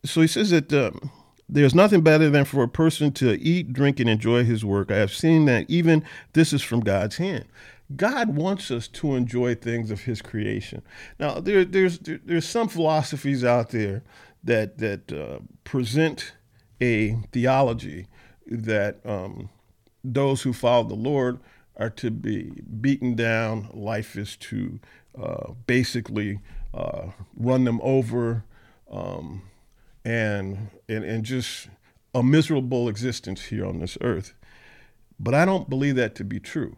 so 0.06 0.22
he 0.22 0.28
says 0.28 0.52
that 0.52 0.72
um, 0.72 1.12
there's 1.50 1.76
nothing 1.76 2.02
better 2.02 2.30
than 2.30 2.46
for 2.46 2.64
a 2.64 2.70
person 2.70 3.12
to 3.14 3.34
eat, 3.40 3.74
drink, 3.74 4.00
and 4.00 4.10
enjoy 4.10 4.44
his 4.44 4.64
work. 4.64 4.92
I 4.92 4.98
have 4.98 5.14
seen 5.14 5.46
that 5.46 5.70
even 5.70 6.06
this 6.34 6.54
is 6.54 6.62
from 6.62 6.80
God's 6.82 7.18
hand. 7.18 7.46
God 7.96 8.36
wants 8.36 8.70
us 8.70 8.88
to 8.90 9.16
enjoy 9.16 9.56
things 9.56 9.92
of 9.92 10.02
His 10.02 10.22
creation. 10.22 10.82
Now, 11.20 11.40
there, 11.40 11.64
there's 11.64 12.00
there, 12.00 12.20
there's 12.24 12.48
some 12.48 12.68
philosophies 12.68 13.46
out 13.46 13.70
there 13.70 14.04
that 14.44 14.78
that 14.80 15.12
uh, 15.12 15.40
present 15.64 16.34
a 16.82 17.14
theology 17.32 18.08
that 18.46 19.00
um, 19.06 19.50
those 20.14 20.42
who 20.42 20.54
follow 20.54 20.84
the 20.84 20.96
Lord 20.96 21.40
are 21.76 21.90
to 21.92 22.12
be 22.12 22.52
beaten 22.82 23.16
down. 23.16 23.70
Life 23.74 24.16
is 24.16 24.36
to 24.38 24.80
uh, 25.22 25.52
basically 25.66 26.40
uh, 26.74 27.08
run 27.36 27.64
them 27.64 27.80
over 27.84 28.44
um, 28.90 29.44
and, 30.04 30.70
and, 30.88 31.04
and 31.04 31.24
just 31.24 31.70
a 32.14 32.24
miserable 32.24 32.90
existence 32.90 33.46
here 33.46 33.66
on 33.66 33.80
this 33.80 33.98
earth. 34.02 34.34
But 35.20 35.34
I 35.34 35.46
don't 35.46 35.70
believe 35.70 35.96
that 35.96 36.16
to 36.16 36.24
be 36.24 36.40
true. 36.40 36.78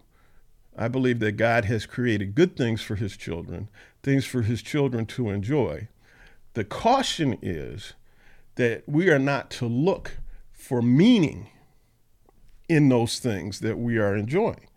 I 0.77 0.87
believe 0.87 1.19
that 1.19 1.33
God 1.33 1.65
has 1.65 1.85
created 1.85 2.35
good 2.35 2.55
things 2.55 2.81
for 2.81 2.95
his 2.95 3.17
children, 3.17 3.67
things 4.01 4.25
for 4.25 4.43
his 4.43 4.61
children 4.61 5.05
to 5.07 5.29
enjoy. 5.29 5.89
The 6.53 6.63
caution 6.63 7.37
is 7.41 7.93
that 8.55 8.83
we 8.87 9.09
are 9.09 9.19
not 9.19 9.49
to 9.51 9.65
look 9.65 10.17
for 10.51 10.81
meaning 10.81 11.47
in 12.69 12.89
those 12.89 13.19
things 13.19 13.59
that 13.59 13.77
we 13.77 13.97
are 13.97 14.15
enjoying. 14.15 14.67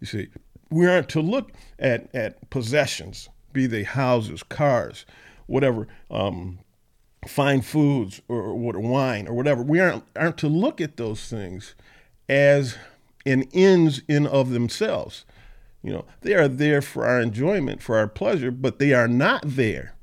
You 0.00 0.06
see, 0.06 0.28
we 0.70 0.86
aren't 0.86 1.08
to 1.10 1.20
look 1.20 1.52
at, 1.78 2.12
at 2.14 2.50
possessions, 2.50 3.28
be 3.52 3.66
they 3.66 3.84
houses, 3.84 4.42
cars, 4.42 5.06
whatever, 5.46 5.86
um, 6.10 6.58
fine 7.28 7.62
foods 7.62 8.20
or, 8.28 8.40
or 8.40 8.80
wine 8.80 9.28
or 9.28 9.34
whatever. 9.34 9.62
We 9.62 9.80
aren't, 9.80 10.04
aren't 10.16 10.38
to 10.38 10.48
look 10.48 10.80
at 10.80 10.96
those 10.96 11.28
things 11.28 11.74
as 12.28 12.76
an 13.24 13.44
ends 13.52 14.02
in 14.08 14.26
of 14.26 14.50
themselves. 14.50 15.24
You 15.82 15.92
know, 15.92 16.04
they 16.22 16.34
are 16.34 16.48
there 16.48 16.80
for 16.80 17.06
our 17.06 17.20
enjoyment, 17.20 17.82
for 17.82 17.98
our 17.98 18.08
pleasure, 18.08 18.50
but 18.50 18.78
they 18.78 18.92
are 18.94 19.08
not 19.08 19.42
there 19.44 19.94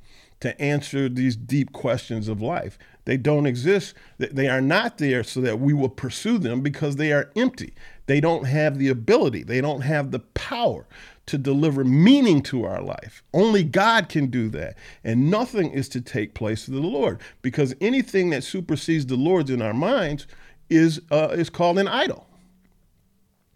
to 0.41 0.59
answer 0.61 1.07
these 1.09 1.35
deep 1.35 1.71
questions 1.71 2.27
of 2.27 2.41
life. 2.41 2.77
They 3.05 3.17
don't 3.17 3.45
exist. 3.45 3.95
They 4.17 4.47
are 4.47 4.61
not 4.61 4.97
there 4.97 5.23
so 5.23 5.41
that 5.41 5.59
we 5.59 5.73
will 5.73 5.89
pursue 5.89 6.37
them 6.37 6.61
because 6.61 6.95
they 6.95 7.11
are 7.11 7.31
empty. 7.35 7.73
They 8.05 8.19
don't 8.19 8.45
have 8.45 8.77
the 8.77 8.89
ability, 8.89 9.43
they 9.43 9.61
don't 9.61 9.81
have 9.81 10.11
the 10.11 10.19
power 10.19 10.85
to 11.27 11.37
deliver 11.37 11.83
meaning 11.83 12.41
to 12.41 12.65
our 12.65 12.81
life. 12.81 13.23
Only 13.33 13.63
God 13.63 14.09
can 14.09 14.27
do 14.27 14.49
that. 14.49 14.75
And 15.03 15.29
nothing 15.31 15.71
is 15.71 15.87
to 15.89 16.01
take 16.01 16.33
place 16.33 16.67
of 16.67 16.73
the 16.73 16.81
Lord 16.81 17.21
because 17.41 17.73
anything 17.79 18.31
that 18.31 18.43
supersedes 18.43 19.05
the 19.05 19.15
Lord's 19.15 19.49
in 19.49 19.61
our 19.61 19.73
minds 19.73 20.27
is, 20.69 20.99
uh, 21.11 21.29
is 21.31 21.49
called 21.49 21.79
an 21.79 21.87
idol. 21.87 22.27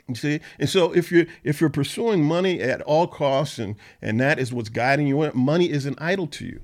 You 0.08 0.15
see, 0.15 0.39
and 0.60 0.69
so 0.69 0.93
if 0.93 1.12
you're 1.12 1.25
if 1.43 1.60
you're 1.60 1.69
pursuing 1.71 2.23
money 2.23 2.62
at 2.62 2.79
all 2.84 3.08
costs 3.08 3.58
and 3.58 3.75
and 4.03 4.19
that 4.19 4.38
is 4.38 4.53
what's 4.53 4.69
guiding 4.69 5.08
you, 5.08 5.31
money 5.34 5.71
is 5.71 5.88
an 5.88 5.95
idol 5.97 6.27
to 6.27 6.45
you. 6.45 6.62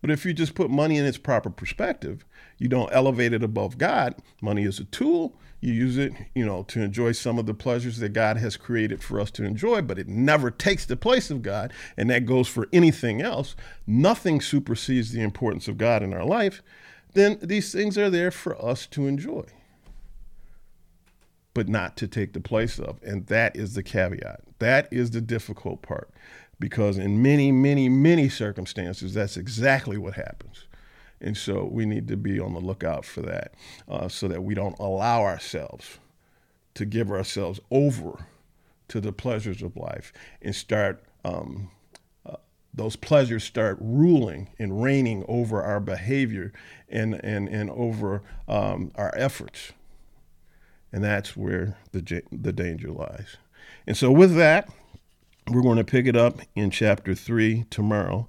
But 0.00 0.10
if 0.10 0.24
you 0.24 0.32
just 0.32 0.54
put 0.54 0.70
money 0.70 0.96
in 0.96 1.04
its 1.04 1.18
proper 1.18 1.50
perspective, 1.50 2.24
you 2.58 2.68
don't 2.68 2.92
elevate 2.92 3.32
it 3.32 3.42
above 3.42 3.78
God. 3.78 4.14
Money 4.40 4.64
is 4.64 4.78
a 4.78 4.84
tool. 4.84 5.36
You 5.60 5.72
use 5.72 5.98
it, 5.98 6.12
you 6.36 6.46
know, 6.46 6.62
to 6.64 6.82
enjoy 6.82 7.12
some 7.12 7.36
of 7.36 7.46
the 7.46 7.54
pleasures 7.54 7.98
that 7.98 8.10
God 8.10 8.36
has 8.36 8.56
created 8.56 9.02
for 9.02 9.20
us 9.20 9.32
to 9.32 9.44
enjoy, 9.44 9.82
but 9.82 9.98
it 9.98 10.06
never 10.06 10.52
takes 10.52 10.86
the 10.86 10.96
place 10.96 11.30
of 11.30 11.42
God. 11.42 11.72
And 11.96 12.08
that 12.10 12.26
goes 12.26 12.46
for 12.46 12.68
anything 12.72 13.20
else. 13.20 13.56
Nothing 13.84 14.40
supersedes 14.40 15.10
the 15.10 15.20
importance 15.20 15.66
of 15.66 15.76
God 15.76 16.02
in 16.04 16.14
our 16.14 16.24
life. 16.24 16.62
Then 17.14 17.38
these 17.42 17.72
things 17.72 17.98
are 17.98 18.10
there 18.10 18.30
for 18.30 18.60
us 18.64 18.86
to 18.88 19.08
enjoy, 19.08 19.46
but 21.54 21.68
not 21.68 21.96
to 21.96 22.06
take 22.06 22.34
the 22.34 22.40
place 22.40 22.78
of. 22.78 23.02
And 23.02 23.26
that 23.26 23.56
is 23.56 23.74
the 23.74 23.82
caveat. 23.82 24.42
That 24.60 24.86
is 24.92 25.10
the 25.10 25.20
difficult 25.20 25.82
part 25.82 26.08
because 26.60 26.98
in 26.98 27.22
many, 27.22 27.52
many, 27.52 27.88
many 27.88 28.28
circumstances, 28.28 29.14
that's 29.14 29.36
exactly 29.36 29.96
what 29.96 30.14
happens. 30.14 30.66
And 31.20 31.36
so 31.36 31.68
we 31.70 31.84
need 31.84 32.08
to 32.08 32.16
be 32.16 32.38
on 32.38 32.54
the 32.54 32.60
lookout 32.60 33.04
for 33.04 33.22
that 33.22 33.54
uh, 33.88 34.08
so 34.08 34.28
that 34.28 34.42
we 34.42 34.54
don't 34.54 34.78
allow 34.78 35.22
ourselves 35.22 35.98
to 36.74 36.84
give 36.84 37.10
ourselves 37.10 37.60
over 37.70 38.26
to 38.88 39.00
the 39.00 39.12
pleasures 39.12 39.62
of 39.62 39.76
life 39.76 40.12
and 40.40 40.54
start, 40.54 41.02
um, 41.24 41.70
uh, 42.24 42.36
those 42.72 42.96
pleasures 42.96 43.44
start 43.44 43.78
ruling 43.80 44.48
and 44.58 44.82
reigning 44.82 45.24
over 45.28 45.62
our 45.62 45.80
behavior 45.80 46.52
and, 46.88 47.14
and, 47.24 47.48
and 47.48 47.70
over 47.70 48.22
um, 48.46 48.92
our 48.94 49.12
efforts. 49.16 49.72
And 50.92 51.04
that's 51.04 51.36
where 51.36 51.76
the, 51.92 52.22
the 52.32 52.52
danger 52.52 52.90
lies. 52.90 53.36
And 53.86 53.96
so, 53.96 54.10
with 54.10 54.36
that, 54.36 54.70
we're 55.50 55.62
going 55.62 55.78
to 55.78 55.84
pick 55.84 56.06
it 56.06 56.16
up 56.16 56.40
in 56.54 56.70
chapter 56.70 57.14
3 57.14 57.64
tomorrow 57.70 58.28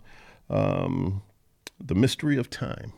um, 0.49 1.21
The 1.79 1.95
Mystery 1.95 2.37
of 2.37 2.49
Time. 2.49 2.93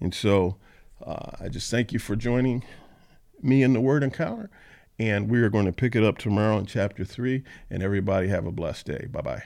And 0.00 0.14
so 0.14 0.56
uh, 1.04 1.32
I 1.40 1.48
just 1.48 1.70
thank 1.70 1.92
you 1.92 1.98
for 1.98 2.16
joining 2.16 2.64
me 3.42 3.62
in 3.62 3.72
the 3.72 3.80
Word 3.80 4.02
Encounter. 4.02 4.50
And 4.98 5.28
we 5.28 5.40
are 5.40 5.50
going 5.50 5.66
to 5.66 5.72
pick 5.72 5.94
it 5.94 6.04
up 6.04 6.18
tomorrow 6.18 6.58
in 6.58 6.66
chapter 6.66 7.04
3. 7.04 7.42
And 7.70 7.82
everybody 7.82 8.28
have 8.28 8.46
a 8.46 8.52
blessed 8.52 8.86
day. 8.86 9.06
Bye 9.10 9.20
bye. 9.20 9.42